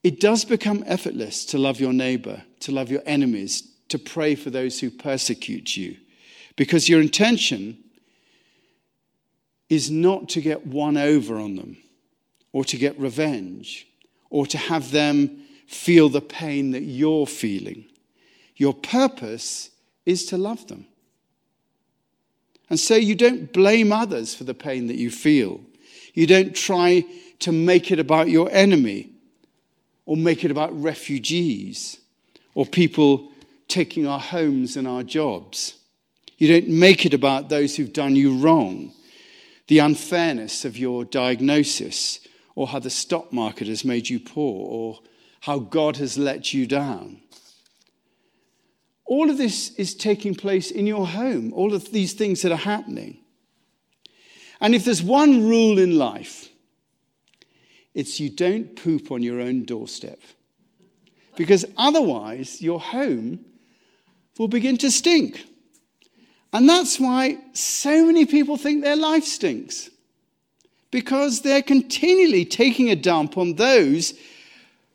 it 0.03 0.19
does 0.19 0.43
become 0.43 0.83
effortless 0.85 1.45
to 1.45 1.57
love 1.57 1.79
your 1.79 1.93
neighbor, 1.93 2.43
to 2.61 2.71
love 2.71 2.91
your 2.91 3.01
enemies, 3.05 3.69
to 3.89 3.97
pray 3.97 4.35
for 4.35 4.49
those 4.49 4.79
who 4.79 4.89
persecute 4.89 5.77
you. 5.77 5.97
Because 6.55 6.89
your 6.89 7.01
intention 7.01 7.77
is 9.69 9.89
not 9.89 10.29
to 10.29 10.41
get 10.41 10.67
one 10.67 10.97
over 10.97 11.35
on 11.39 11.55
them 11.55 11.77
or 12.51 12.63
to 12.65 12.77
get 12.77 12.99
revenge 12.99 13.87
or 14.29 14.45
to 14.45 14.57
have 14.57 14.91
them 14.91 15.45
feel 15.67 16.09
the 16.09 16.21
pain 16.21 16.71
that 16.71 16.83
you're 16.83 17.25
feeling. 17.25 17.85
Your 18.55 18.73
purpose 18.73 19.71
is 20.05 20.25
to 20.27 20.37
love 20.37 20.67
them. 20.67 20.85
And 22.69 22.79
so 22.79 22.95
you 22.95 23.15
don't 23.15 23.51
blame 23.51 23.91
others 23.91 24.33
for 24.33 24.43
the 24.43 24.53
pain 24.53 24.87
that 24.87 24.95
you 24.95 25.11
feel. 25.11 25.61
You 26.13 26.27
don't 26.27 26.55
try 26.55 27.05
to 27.39 27.51
make 27.51 27.91
it 27.91 27.99
about 27.99 28.29
your 28.29 28.49
enemy 28.51 29.11
or 30.05 30.17
make 30.17 30.43
it 30.43 30.51
about 30.51 30.79
refugees 30.81 31.99
or 32.55 32.65
people 32.65 33.31
taking 33.67 34.07
our 34.07 34.19
homes 34.19 34.77
and 34.77 34.87
our 34.87 35.03
jobs. 35.03 35.75
You 36.37 36.47
don't 36.47 36.69
make 36.69 37.05
it 37.05 37.13
about 37.13 37.49
those 37.49 37.75
who've 37.75 37.93
done 37.93 38.15
you 38.15 38.37
wrong, 38.37 38.91
the 39.67 39.79
unfairness 39.79 40.65
of 40.65 40.77
your 40.77 41.05
diagnosis, 41.05 42.19
or 42.55 42.67
how 42.67 42.79
the 42.79 42.89
stock 42.89 43.33
market 43.33 43.67
has 43.67 43.83
made 43.83 44.09
you 44.09 44.19
poor, 44.19 44.67
or 44.67 44.99
how 45.41 45.59
God 45.59 45.97
has 45.97 46.17
let 46.17 46.53
you 46.53 46.67
down. 46.67 47.22
All 49.05 49.29
of 49.29 49.37
this 49.37 49.73
is 49.75 49.95
taking 49.95 50.33
place 50.33 50.71
in 50.71 50.87
your 50.87 51.05
home, 51.05 51.53
all 51.53 51.73
of 51.73 51.91
these 51.91 52.13
things 52.13 52.41
that 52.41 52.51
are 52.51 52.55
happening. 52.55 53.17
And 54.61 54.73
if 54.73 54.85
there's 54.85 55.03
one 55.03 55.47
rule 55.47 55.77
in 55.77 55.97
life, 55.97 56.49
it's 57.93 58.19
you 58.19 58.29
don't 58.29 58.75
poop 58.75 59.11
on 59.11 59.21
your 59.21 59.41
own 59.41 59.65
doorstep. 59.65 60.19
Because 61.35 61.65
otherwise, 61.77 62.61
your 62.61 62.79
home 62.79 63.43
will 64.37 64.47
begin 64.47 64.77
to 64.77 64.91
stink. 64.91 65.45
And 66.53 66.69
that's 66.69 66.99
why 66.99 67.39
so 67.53 68.05
many 68.05 68.25
people 68.25 68.57
think 68.57 68.83
their 68.83 68.95
life 68.95 69.25
stinks. 69.25 69.89
Because 70.91 71.41
they're 71.41 71.63
continually 71.63 72.45
taking 72.45 72.89
a 72.89 72.95
dump 72.95 73.37
on 73.37 73.55
those 73.55 74.13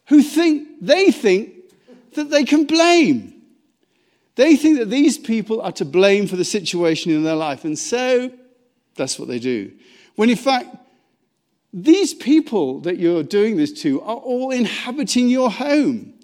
who 0.06 0.22
think 0.22 0.68
they 0.80 1.10
think 1.10 1.52
that 2.14 2.30
they 2.30 2.44
can 2.44 2.64
blame. 2.64 3.37
They 4.38 4.54
think 4.54 4.78
that 4.78 4.88
these 4.88 5.18
people 5.18 5.60
are 5.62 5.72
to 5.72 5.84
blame 5.84 6.28
for 6.28 6.36
the 6.36 6.44
situation 6.44 7.10
in 7.10 7.24
their 7.24 7.34
life. 7.34 7.64
And 7.64 7.76
so 7.76 8.30
that's 8.94 9.18
what 9.18 9.26
they 9.26 9.40
do. 9.40 9.72
When 10.14 10.30
in 10.30 10.36
fact, 10.36 10.76
these 11.72 12.14
people 12.14 12.78
that 12.82 12.98
you're 12.98 13.24
doing 13.24 13.56
this 13.56 13.72
to 13.82 14.00
are 14.02 14.14
all 14.14 14.52
inhabiting 14.52 15.28
your 15.28 15.50
home, 15.50 16.14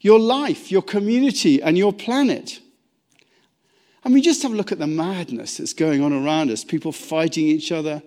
your 0.00 0.18
life, 0.18 0.72
your 0.72 0.82
community, 0.82 1.62
and 1.62 1.78
your 1.78 1.92
planet. 1.92 2.58
I 4.04 4.08
mean, 4.08 4.24
just 4.24 4.42
have 4.42 4.50
a 4.52 4.56
look 4.56 4.72
at 4.72 4.80
the 4.80 4.88
madness 4.88 5.58
that's 5.58 5.72
going 5.72 6.02
on 6.02 6.12
around 6.12 6.50
us 6.50 6.64
people 6.64 6.90
fighting 6.90 7.46
each 7.46 7.70
other, 7.70 8.02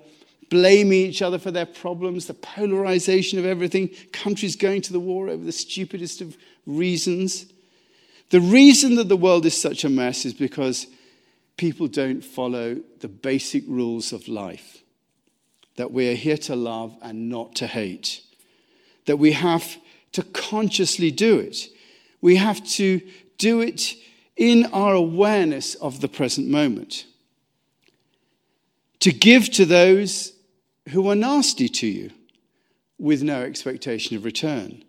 blaming 0.50 1.00
each 1.00 1.22
other 1.22 1.40
for 1.40 1.52
their 1.52 1.66
problems, 1.66 2.26
the 2.26 2.34
polarization 2.34 3.40
of 3.40 3.46
everything, 3.46 3.88
countries 4.12 4.58
going 4.58 4.82
to 4.82 4.92
the 4.92 5.00
war 5.00 5.30
over 5.30 5.46
the 5.46 5.54
stupidest 5.54 6.20
of 6.20 6.36
reasons. 6.66 7.46
The 8.30 8.42
reason 8.42 8.96
that 8.96 9.10
the 9.10 9.18
world 9.18 9.46
is 9.46 9.60
such 9.60 9.84
a 9.84 9.90
mess 9.90 10.26
is 10.26 10.34
because 10.34 10.88
people 11.58 11.88
don't 11.88 12.24
follow 12.24 12.82
the 13.00 13.08
basic 13.08 13.64
rules 13.68 14.12
of 14.12 14.28
life 14.28 14.82
that 15.76 15.92
we 15.92 16.10
are 16.10 16.16
here 16.16 16.38
to 16.38 16.56
love 16.56 16.96
and 17.02 17.30
not 17.30 17.56
to 17.56 17.68
hate, 17.68 18.22
that 19.06 19.18
we 19.18 19.34
have 19.34 19.78
to 20.14 20.24
consciously 20.24 21.12
do 21.12 21.38
it. 21.38 21.68
We 22.22 22.38
have 22.38 22.66
to 22.72 23.02
do 23.38 23.60
it 23.60 23.96
in 24.38 24.66
our 24.68 24.94
awareness 24.94 25.76
of 25.76 26.00
the 26.00 26.08
present 26.08 26.48
moment. 26.48 27.06
To 29.02 29.12
give 29.12 29.52
to 29.52 29.66
those 29.66 30.32
who 30.90 31.10
are 31.10 31.16
nasty 31.16 31.68
to 31.68 31.88
you 31.88 32.12
with 32.98 33.22
no 33.22 33.42
expectation 33.42 34.16
of 34.16 34.24
return 34.24 34.85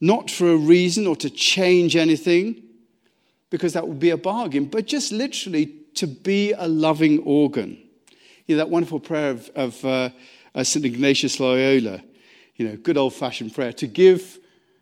not 0.00 0.30
for 0.30 0.50
a 0.50 0.56
reason 0.56 1.06
or 1.06 1.16
to 1.16 1.30
change 1.30 1.96
anything, 1.96 2.62
because 3.50 3.72
that 3.72 3.86
would 3.86 3.98
be 3.98 4.10
a 4.10 4.16
bargain, 4.16 4.64
but 4.64 4.86
just 4.86 5.12
literally 5.12 5.66
to 5.94 6.06
be 6.06 6.52
a 6.52 6.68
loving 6.68 7.18
organ. 7.20 7.76
You 8.46 8.56
know, 8.56 8.58
that 8.58 8.70
wonderful 8.70 9.00
prayer 9.00 9.30
of, 9.30 9.50
of 9.54 9.84
uh, 9.84 10.10
uh, 10.54 10.64
St. 10.64 10.84
Ignatius 10.84 11.38
Loyola, 11.40 12.02
you 12.56 12.68
know, 12.68 12.76
good 12.76 12.96
old 12.96 13.14
fashioned 13.14 13.54
prayer 13.54 13.72
to 13.74 13.86
give 13.86 14.38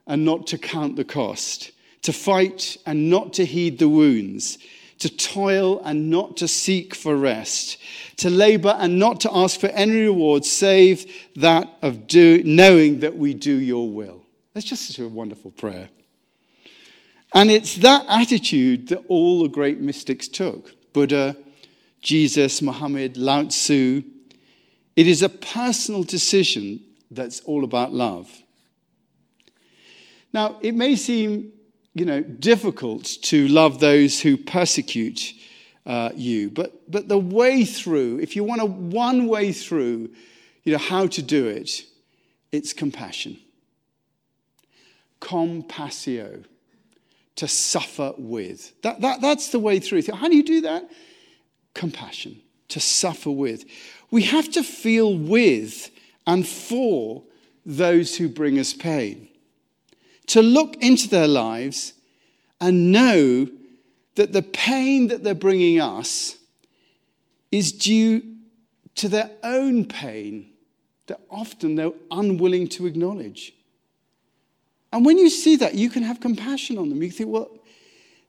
and 0.06 0.24
not 0.24 0.46
to 0.48 0.58
count 0.58 0.96
the 0.96 1.04
cost, 1.04 1.72
to 2.02 2.12
fight 2.12 2.76
and 2.86 3.10
not 3.10 3.32
to 3.34 3.44
heed 3.44 3.78
the 3.78 3.88
wounds, 3.88 4.58
to 4.98 5.08
toil 5.08 5.80
and 5.84 6.10
not 6.10 6.36
to 6.38 6.48
seek 6.48 6.94
for 6.94 7.16
rest, 7.16 7.78
to 8.16 8.30
labor 8.30 8.74
and 8.78 8.98
not 8.98 9.20
to 9.20 9.30
ask 9.34 9.60
for 9.60 9.68
any 9.68 10.00
reward 10.00 10.44
save 10.44 11.06
that 11.36 11.68
of 11.82 12.06
do, 12.06 12.42
knowing 12.44 13.00
that 13.00 13.16
we 13.16 13.34
do 13.34 13.54
your 13.54 13.88
will. 13.88 14.17
That's 14.58 14.66
just 14.66 14.88
such 14.88 14.98
a 14.98 15.06
wonderful 15.06 15.52
prayer. 15.52 15.88
And 17.32 17.48
it's 17.48 17.76
that 17.76 18.04
attitude 18.08 18.88
that 18.88 19.04
all 19.06 19.44
the 19.44 19.48
great 19.48 19.78
mystics 19.78 20.26
took 20.26 20.74
Buddha, 20.92 21.36
Jesus, 22.00 22.60
Muhammad, 22.60 23.16
Lao 23.16 23.44
Tzu. 23.44 24.02
It 24.96 25.06
is 25.06 25.22
a 25.22 25.28
personal 25.28 26.02
decision 26.02 26.80
that's 27.08 27.38
all 27.42 27.62
about 27.62 27.92
love. 27.92 28.28
Now, 30.32 30.58
it 30.60 30.74
may 30.74 30.96
seem, 30.96 31.52
you 31.94 32.04
know, 32.04 32.20
difficult 32.20 33.04
to 33.04 33.46
love 33.46 33.78
those 33.78 34.20
who 34.20 34.36
persecute 34.36 35.34
uh, 35.86 36.10
you, 36.16 36.50
but, 36.50 36.90
but 36.90 37.06
the 37.06 37.16
way 37.16 37.64
through, 37.64 38.18
if 38.18 38.34
you 38.34 38.42
want 38.42 38.60
a 38.60 38.66
one 38.66 39.28
way 39.28 39.52
through, 39.52 40.10
you 40.64 40.72
know, 40.72 40.78
how 40.78 41.06
to 41.06 41.22
do 41.22 41.46
it, 41.46 41.84
it's 42.50 42.72
compassion 42.72 43.38
compassio, 45.20 46.44
to 47.36 47.48
suffer 47.48 48.14
with. 48.18 48.80
That, 48.82 49.00
that, 49.00 49.20
that's 49.20 49.50
the 49.50 49.58
way 49.58 49.78
through. 49.78 50.02
How 50.12 50.28
do 50.28 50.36
you 50.36 50.42
do 50.42 50.62
that? 50.62 50.90
Compassion, 51.74 52.40
to 52.68 52.80
suffer 52.80 53.30
with. 53.30 53.64
We 54.10 54.22
have 54.22 54.50
to 54.52 54.62
feel 54.62 55.16
with 55.16 55.90
and 56.26 56.46
for 56.46 57.22
those 57.64 58.16
who 58.16 58.28
bring 58.28 58.58
us 58.58 58.72
pain, 58.72 59.28
to 60.26 60.42
look 60.42 60.76
into 60.82 61.08
their 61.08 61.28
lives 61.28 61.94
and 62.60 62.92
know 62.92 63.48
that 64.16 64.32
the 64.32 64.42
pain 64.42 65.08
that 65.08 65.22
they're 65.22 65.34
bringing 65.34 65.80
us 65.80 66.36
is 67.52 67.72
due 67.72 68.22
to 68.96 69.08
their 69.08 69.30
own 69.42 69.84
pain 69.84 70.50
that 71.06 71.20
often 71.30 71.76
they're 71.76 71.92
unwilling 72.10 72.68
to 72.68 72.86
acknowledge. 72.86 73.54
And 74.92 75.04
when 75.04 75.18
you 75.18 75.28
see 75.30 75.56
that, 75.56 75.74
you 75.74 75.90
can 75.90 76.02
have 76.02 76.20
compassion 76.20 76.78
on 76.78 76.88
them. 76.88 77.02
You 77.02 77.10
think, 77.10 77.30
well, 77.30 77.50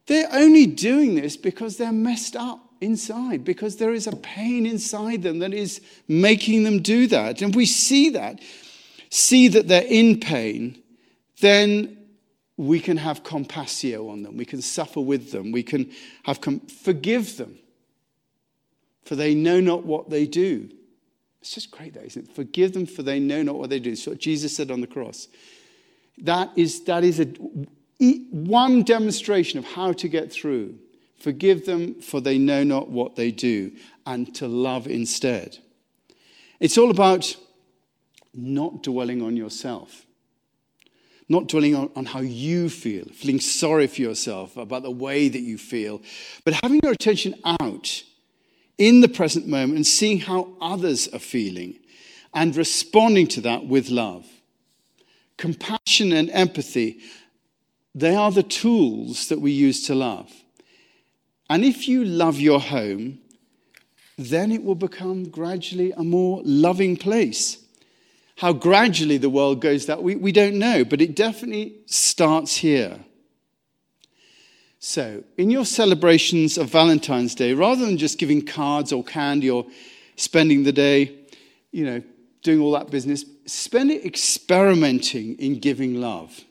they're 0.08 0.30
only 0.32 0.66
doing 0.66 1.16
this 1.16 1.38
because 1.38 1.78
they're 1.78 1.92
messed 1.92 2.36
up 2.36 2.60
inside, 2.82 3.44
because 3.44 3.78
there 3.78 3.94
is 3.94 4.08
a 4.08 4.16
pain 4.16 4.66
inside 4.66 5.22
them 5.22 5.40
that 5.40 5.54
is 5.54 5.82
making 6.08 6.64
them 6.64 6.82
do 6.82 7.08
that. 7.08 7.42
And 7.42 7.56
we 7.56 7.66
see 7.66 8.10
that, 8.12 8.40
see 9.10 9.48
that 9.50 9.68
they're 9.68 9.84
in 9.84 10.20
pain, 10.20 10.82
then 11.42 11.98
we 12.58 12.80
can 12.80 12.98
have 12.98 13.24
compassio 13.24 14.10
on 14.10 14.24
them. 14.24 14.36
We 14.36 14.46
can 14.46 14.62
suffer 14.62 15.00
with 15.00 15.32
them. 15.32 15.52
We 15.52 15.64
can 15.64 15.92
have 16.24 16.42
com- 16.42 16.60
forgive 16.60 17.38
them, 17.38 17.58
for 19.06 19.16
they 19.16 19.34
know 19.34 19.62
not 19.62 19.86
what 19.86 20.10
they 20.10 20.26
do. 20.26 20.70
It's 21.42 21.54
just 21.54 21.72
great, 21.72 21.94
that 21.94 22.04
isn't 22.06 22.30
it? 22.30 22.36
Forgive 22.36 22.74
them, 22.74 22.86
for 22.86 23.02
they 23.02 23.20
know 23.20 23.44
not 23.44 23.56
what 23.56 23.70
they 23.70 23.80
do. 23.80 23.96
What 24.06 24.20
Jesus 24.20 24.56
said 24.56 24.72
on 24.72 24.82
the 24.82 24.88
cross. 24.88 25.30
That 26.22 26.52
is, 26.56 26.84
that 26.84 27.04
is 27.04 27.20
a, 27.20 27.26
one 28.32 28.84
demonstration 28.84 29.60
of 29.60 29.66
how 29.66 29.94
to 29.94 30.08
get 30.08 30.32
through. 30.32 30.76
Forgive 31.20 31.66
them, 31.66 32.02
for 32.02 32.22
they 32.22 32.38
know 32.38 32.64
not 32.64 32.90
what 32.90 33.16
they 33.16 33.32
do, 33.32 33.72
and 34.06 34.34
to 34.36 34.48
love 34.48 34.88
instead. 34.88 35.58
It's 36.60 36.78
all 36.78 36.92
about 36.92 37.36
not 38.34 38.84
dwelling 38.84 39.22
on 39.22 39.36
yourself, 39.36 40.06
not 41.28 41.48
dwelling 41.48 41.76
on, 41.76 41.90
on 41.96 42.06
how 42.06 42.22
you 42.22 42.70
feel, 42.70 43.06
feeling 43.06 43.40
sorry 43.40 43.88
for 43.88 44.02
yourself 44.02 44.56
about 44.56 44.84
the 44.84 44.92
way 44.92 45.28
that 45.28 45.42
you 45.42 45.58
feel, 45.58 46.02
but 46.46 46.54
having 46.64 46.80
your 46.84 46.94
attention 46.94 47.36
out 47.60 48.04
in 48.78 49.02
the 49.02 49.10
present 49.10 49.46
moment 49.46 49.76
and 49.76 49.86
seeing 49.86 50.20
how 50.20 50.54
others 50.62 51.08
are 51.10 51.20
feeling 51.20 51.78
and 52.34 52.56
responding 52.56 53.28
to 53.28 53.42
that 53.42 53.66
with 53.66 53.90
love 53.90 54.26
compassion 55.40 56.12
and 56.12 56.30
empathy, 56.32 57.00
they 57.96 58.14
are 58.14 58.32
the 58.32 58.44
tools 58.44 59.30
that 59.30 59.40
we 59.40 59.52
use 59.52 59.88
to 59.88 59.96
love. 59.96 60.32
And 61.50 61.66
if 61.66 61.88
you 61.88 62.06
love 62.06 62.40
your 62.40 62.60
home, 62.60 63.20
then 64.18 64.52
it 64.52 64.64
will 64.64 64.76
become 64.76 65.30
gradually 65.30 65.94
a 65.94 66.04
more 66.04 66.42
loving 66.44 66.98
place. 66.98 67.66
How 68.38 68.54
gradually 68.54 69.18
the 69.18 69.30
world 69.30 69.62
goes 69.62 69.86
that 69.88 70.04
we, 70.04 70.16
we 70.16 70.32
don't 70.32 70.60
know, 70.60 70.84
but 70.84 71.02
it 71.02 71.16
definitely 71.16 71.76
starts 71.86 72.58
here. 72.58 73.00
So, 74.82 75.24
in 75.38 75.50
your 75.50 75.66
celebrations 75.66 76.58
of 76.58 76.70
Valentine's 76.70 77.36
Day, 77.36 77.54
rather 77.54 77.86
than 77.86 77.98
just 77.98 78.18
giving 78.18 78.46
cards 78.46 78.94
or 78.94 79.04
candy 79.04 79.50
or 79.50 79.66
spending 80.16 80.64
the 80.64 80.72
day, 80.72 81.18
you 81.72 81.86
know, 81.86 82.04
doing 82.42 82.60
all 82.60 82.72
that 82.72 82.90
business, 82.90 83.26
spend 83.46 83.92
it 83.92 84.06
experimenting 84.06 85.36
in 85.40 85.60
giving 85.60 86.00
love. 86.00 86.42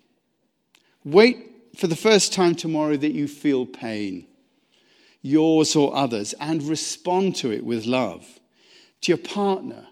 Wait 1.05 1.51
for 1.77 1.87
the 1.87 1.96
first 1.96 2.33
time 2.33 2.55
tomorrow 2.55 2.96
that 2.96 3.12
you 3.12 3.29
feel 3.29 3.64
pain, 3.64 4.27
yours 5.22 5.77
or 5.77 5.94
others, 5.94 6.35
and 6.40 6.62
respond 6.64 7.37
to 7.37 7.51
it 7.51 7.64
with 7.64 7.87
love. 7.87 8.27
To 9.03 9.12
your 9.12 9.18
partner 9.18 9.87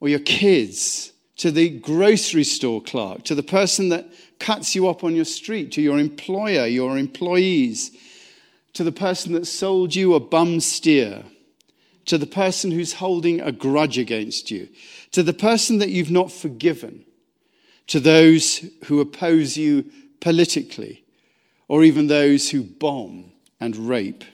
or 0.00 0.08
your 0.08 0.20
kids, 0.20 1.12
to 1.36 1.50
the 1.50 1.68
grocery 1.80 2.44
store 2.44 2.80
clerk, 2.80 3.24
to 3.24 3.34
the 3.34 3.42
person 3.42 3.88
that 3.88 4.06
cuts 4.38 4.74
you 4.74 4.88
up 4.88 5.02
on 5.02 5.16
your 5.16 5.24
street, 5.24 5.72
to 5.72 5.82
your 5.82 5.98
employer, 5.98 6.66
your 6.66 6.96
employees, 6.96 7.90
to 8.74 8.84
the 8.84 8.92
person 8.92 9.32
that 9.32 9.46
sold 9.46 9.94
you 9.94 10.14
a 10.14 10.20
bum 10.20 10.60
steer, 10.60 11.24
to 12.06 12.18
the 12.18 12.26
person 12.26 12.70
who's 12.70 12.94
holding 12.94 13.40
a 13.40 13.52
grudge 13.52 13.98
against 13.98 14.50
you, 14.50 14.68
to 15.12 15.22
the 15.22 15.32
person 15.32 15.78
that 15.78 15.90
you've 15.90 16.10
not 16.10 16.30
forgiven, 16.30 17.04
to 17.86 18.00
those 18.00 18.64
who 18.84 19.00
oppose 19.00 19.56
you 19.56 19.90
politically, 20.20 21.04
or 21.68 21.84
even 21.84 22.06
those 22.06 22.50
who 22.50 22.62
bomb 22.62 23.32
and 23.60 23.76
rape. 23.76 24.24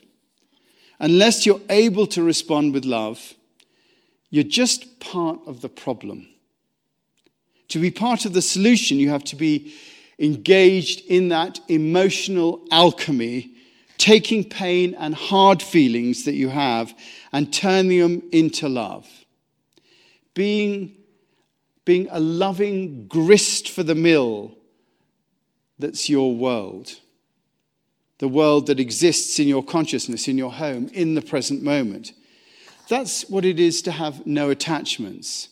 Unless 0.98 1.46
you're 1.46 1.60
able 1.70 2.06
to 2.08 2.22
respond 2.22 2.74
with 2.74 2.84
love, 2.84 3.34
you're 4.30 4.44
just 4.44 5.00
part 5.00 5.40
of 5.46 5.60
the 5.60 5.68
problem. 5.68 6.28
To 7.68 7.78
be 7.78 7.90
part 7.90 8.24
of 8.24 8.32
the 8.32 8.42
solution, 8.42 8.98
you 8.98 9.10
have 9.10 9.24
to 9.24 9.36
be 9.36 9.74
engaged 10.18 11.04
in 11.06 11.28
that 11.28 11.60
emotional 11.68 12.64
alchemy, 12.70 13.50
taking 14.00 14.42
pain 14.42 14.94
and 14.94 15.14
hard 15.14 15.62
feelings 15.62 16.24
that 16.24 16.32
you 16.32 16.48
have 16.48 16.92
and 17.32 17.52
turning 17.52 18.00
them 18.00 18.22
into 18.32 18.66
love. 18.66 19.06
Being, 20.32 20.96
being 21.84 22.08
a 22.10 22.18
loving 22.18 23.06
grist 23.06 23.68
for 23.68 23.82
the 23.82 23.94
mill 23.94 24.56
that's 25.78 26.08
your 26.08 26.34
world. 26.34 26.94
The 28.18 28.28
world 28.28 28.66
that 28.68 28.80
exists 28.80 29.38
in 29.38 29.48
your 29.48 29.62
consciousness, 29.62 30.28
in 30.28 30.38
your 30.38 30.52
home, 30.52 30.88
in 30.94 31.14
the 31.14 31.22
present 31.22 31.62
moment. 31.62 32.12
That's 32.88 33.28
what 33.28 33.44
it 33.44 33.60
is 33.60 33.82
to 33.82 33.92
have 33.92 34.26
no 34.26 34.48
attachments. 34.48 35.50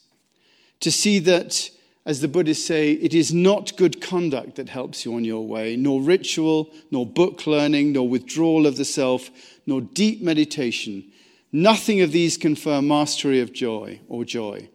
To 0.81 0.91
see 0.91 1.19
that, 1.21 1.71
as 2.09 2.23
the 2.23 2.27
Buddhists 2.27 2.65
say, 2.65 2.93
it 2.93 3.13
is 3.13 3.35
not 3.35 3.77
good 3.77 4.01
conduct 4.01 4.55
that 4.55 4.71
helps 4.71 5.05
you 5.05 5.15
on 5.15 5.27
your 5.27 5.47
way, 5.47 5.77
nor 5.77 6.01
ritual, 6.01 6.73
nor 6.91 7.05
book 7.05 7.47
learning, 7.47 7.93
nor 7.93 8.09
withdrawal 8.09 8.67
of 8.67 8.79
the 8.79 8.85
self, 8.87 9.29
nor 9.67 9.83
deep 9.83 10.23
meditation. 10.23 11.05
Nothing 11.53 12.01
of 12.01 12.11
these 12.11 12.39
confer 12.39 12.81
mastery 12.81 13.41
of 13.41 13.53
joy 13.53 14.01
or 14.09 14.25
joy. 14.25 14.71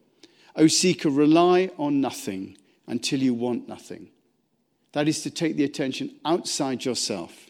O 0.55 0.67
seeker, 0.67 1.09
rely 1.09 1.71
on 1.79 1.99
nothing 1.99 2.55
until 2.85 3.19
you 3.19 3.33
want 3.33 3.67
nothing. 3.67 4.09
That 4.91 5.07
is 5.07 5.23
to 5.23 5.31
take 5.31 5.55
the 5.55 5.63
attention 5.63 6.11
outside 6.23 6.85
yourself. 6.85 7.49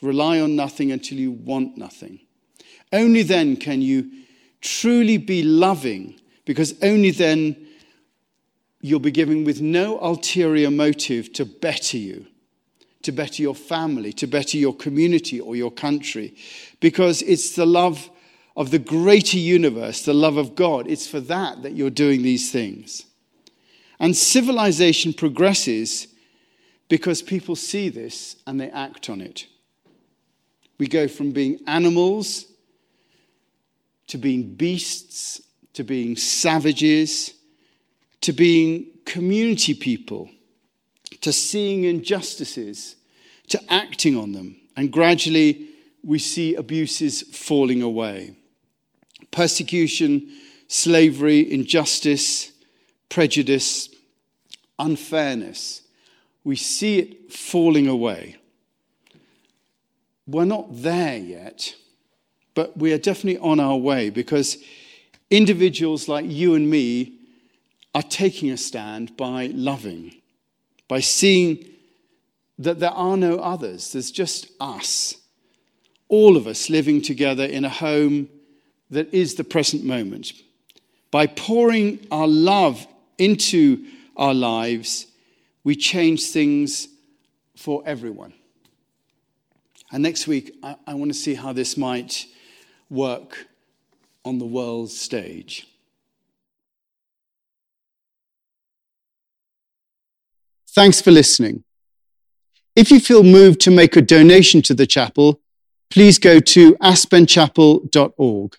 Rely 0.00 0.40
on 0.40 0.56
nothing 0.56 0.90
until 0.90 1.18
you 1.18 1.32
want 1.32 1.76
nothing. 1.76 2.20
Only 2.94 3.24
then 3.24 3.56
can 3.56 3.82
you 3.82 4.10
truly 4.62 5.18
be 5.18 5.42
loving, 5.42 6.18
because 6.46 6.74
only 6.82 7.10
then 7.10 7.66
you'll 8.80 9.00
be 9.00 9.10
giving 9.10 9.44
with 9.44 9.60
no 9.60 9.98
ulterior 10.00 10.70
motive 10.70 11.32
to 11.34 11.44
better 11.44 11.96
you, 11.96 12.26
to 13.02 13.12
better 13.12 13.42
your 13.42 13.54
family, 13.54 14.12
to 14.12 14.26
better 14.26 14.56
your 14.56 14.74
community 14.74 15.40
or 15.40 15.56
your 15.56 15.70
country, 15.70 16.36
because 16.80 17.22
it's 17.22 17.54
the 17.56 17.66
love 17.66 18.10
of 18.56 18.70
the 18.70 18.78
greater 18.78 19.38
universe, 19.38 20.04
the 20.04 20.14
love 20.14 20.36
of 20.36 20.54
God. 20.54 20.86
It's 20.88 21.06
for 21.06 21.20
that 21.20 21.62
that 21.62 21.72
you're 21.72 21.90
doing 21.90 22.22
these 22.22 22.50
things. 22.50 23.04
And 24.00 24.16
civilization 24.16 25.12
progresses 25.12 26.08
because 26.88 27.20
people 27.22 27.56
see 27.56 27.88
this 27.88 28.36
and 28.46 28.60
they 28.60 28.70
act 28.70 29.10
on 29.10 29.20
it. 29.20 29.46
We 30.78 30.86
go 30.86 31.08
from 31.08 31.32
being 31.32 31.60
animals 31.66 32.46
to 34.06 34.18
being 34.18 34.54
beasts, 34.54 35.40
to 35.74 35.84
being 35.84 36.16
savages, 36.16 37.34
to 38.22 38.32
being 38.32 38.86
community 39.04 39.74
people, 39.74 40.30
to 41.20 41.32
seeing 41.32 41.84
injustices, 41.84 42.96
to 43.48 43.60
acting 43.72 44.16
on 44.16 44.32
them. 44.32 44.56
And 44.76 44.92
gradually, 44.92 45.68
we 46.04 46.18
see 46.18 46.54
abuses 46.54 47.22
falling 47.22 47.82
away. 47.82 48.36
Persecution, 49.30 50.30
slavery, 50.68 51.50
injustice, 51.52 52.52
prejudice, 53.08 53.88
unfairness 54.78 55.82
we 56.48 56.56
see 56.56 56.98
it 56.98 57.30
falling 57.30 57.88
away. 57.88 58.36
We're 60.26 60.46
not 60.46 60.68
there 60.70 61.18
yet, 61.18 61.74
but 62.54 62.74
we 62.74 62.94
are 62.94 62.98
definitely 62.98 63.38
on 63.38 63.60
our 63.60 63.76
way 63.76 64.08
because 64.08 64.56
individuals 65.28 66.08
like 66.08 66.24
you 66.24 66.54
and 66.54 66.70
me 66.70 67.17
are 67.94 68.02
taking 68.02 68.50
a 68.50 68.56
stand 68.56 69.16
by 69.16 69.46
loving, 69.46 70.14
by 70.88 71.00
seeing 71.00 71.64
that 72.58 72.80
there 72.80 72.90
are 72.90 73.16
no 73.16 73.36
others, 73.38 73.92
there's 73.92 74.10
just 74.10 74.48
us, 74.60 75.16
all 76.08 76.36
of 76.36 76.46
us 76.46 76.68
living 76.68 77.00
together 77.00 77.44
in 77.44 77.64
a 77.64 77.68
home 77.68 78.28
that 78.90 79.12
is 79.12 79.34
the 79.34 79.44
present 79.44 79.84
moment. 79.84 80.32
By 81.10 81.26
pouring 81.26 82.06
our 82.10 82.26
love 82.26 82.86
into 83.18 83.84
our 84.16 84.34
lives, 84.34 85.06
we 85.64 85.76
change 85.76 86.30
things 86.30 86.88
for 87.56 87.82
everyone. 87.86 88.32
And 89.92 90.02
next 90.02 90.26
week, 90.26 90.54
I, 90.62 90.76
I 90.86 90.94
want 90.94 91.10
to 91.10 91.18
see 91.18 91.34
how 91.34 91.52
this 91.52 91.76
might 91.76 92.26
work 92.90 93.46
on 94.24 94.38
the 94.38 94.44
world 94.44 94.90
stage. 94.90 95.66
Thanks 100.78 101.00
for 101.00 101.10
listening. 101.10 101.64
If 102.76 102.92
you 102.92 103.00
feel 103.00 103.24
moved 103.24 103.60
to 103.62 103.70
make 103.72 103.96
a 103.96 104.00
donation 104.00 104.62
to 104.62 104.74
the 104.74 104.86
chapel, 104.86 105.40
please 105.90 106.20
go 106.20 106.38
to 106.38 106.76
aspenchapel.org. 106.76 108.56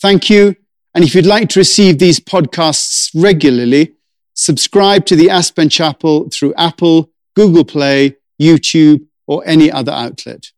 Thank 0.00 0.30
you. 0.30 0.56
And 0.94 1.04
if 1.04 1.14
you'd 1.14 1.26
like 1.26 1.50
to 1.50 1.60
receive 1.60 1.98
these 1.98 2.20
podcasts 2.20 3.10
regularly, 3.14 3.96
subscribe 4.32 5.04
to 5.04 5.14
the 5.14 5.28
Aspen 5.28 5.68
Chapel 5.68 6.30
through 6.30 6.54
Apple, 6.54 7.10
Google 7.36 7.66
Play, 7.66 8.16
YouTube, 8.40 9.04
or 9.26 9.42
any 9.44 9.70
other 9.70 9.92
outlet. 9.92 10.52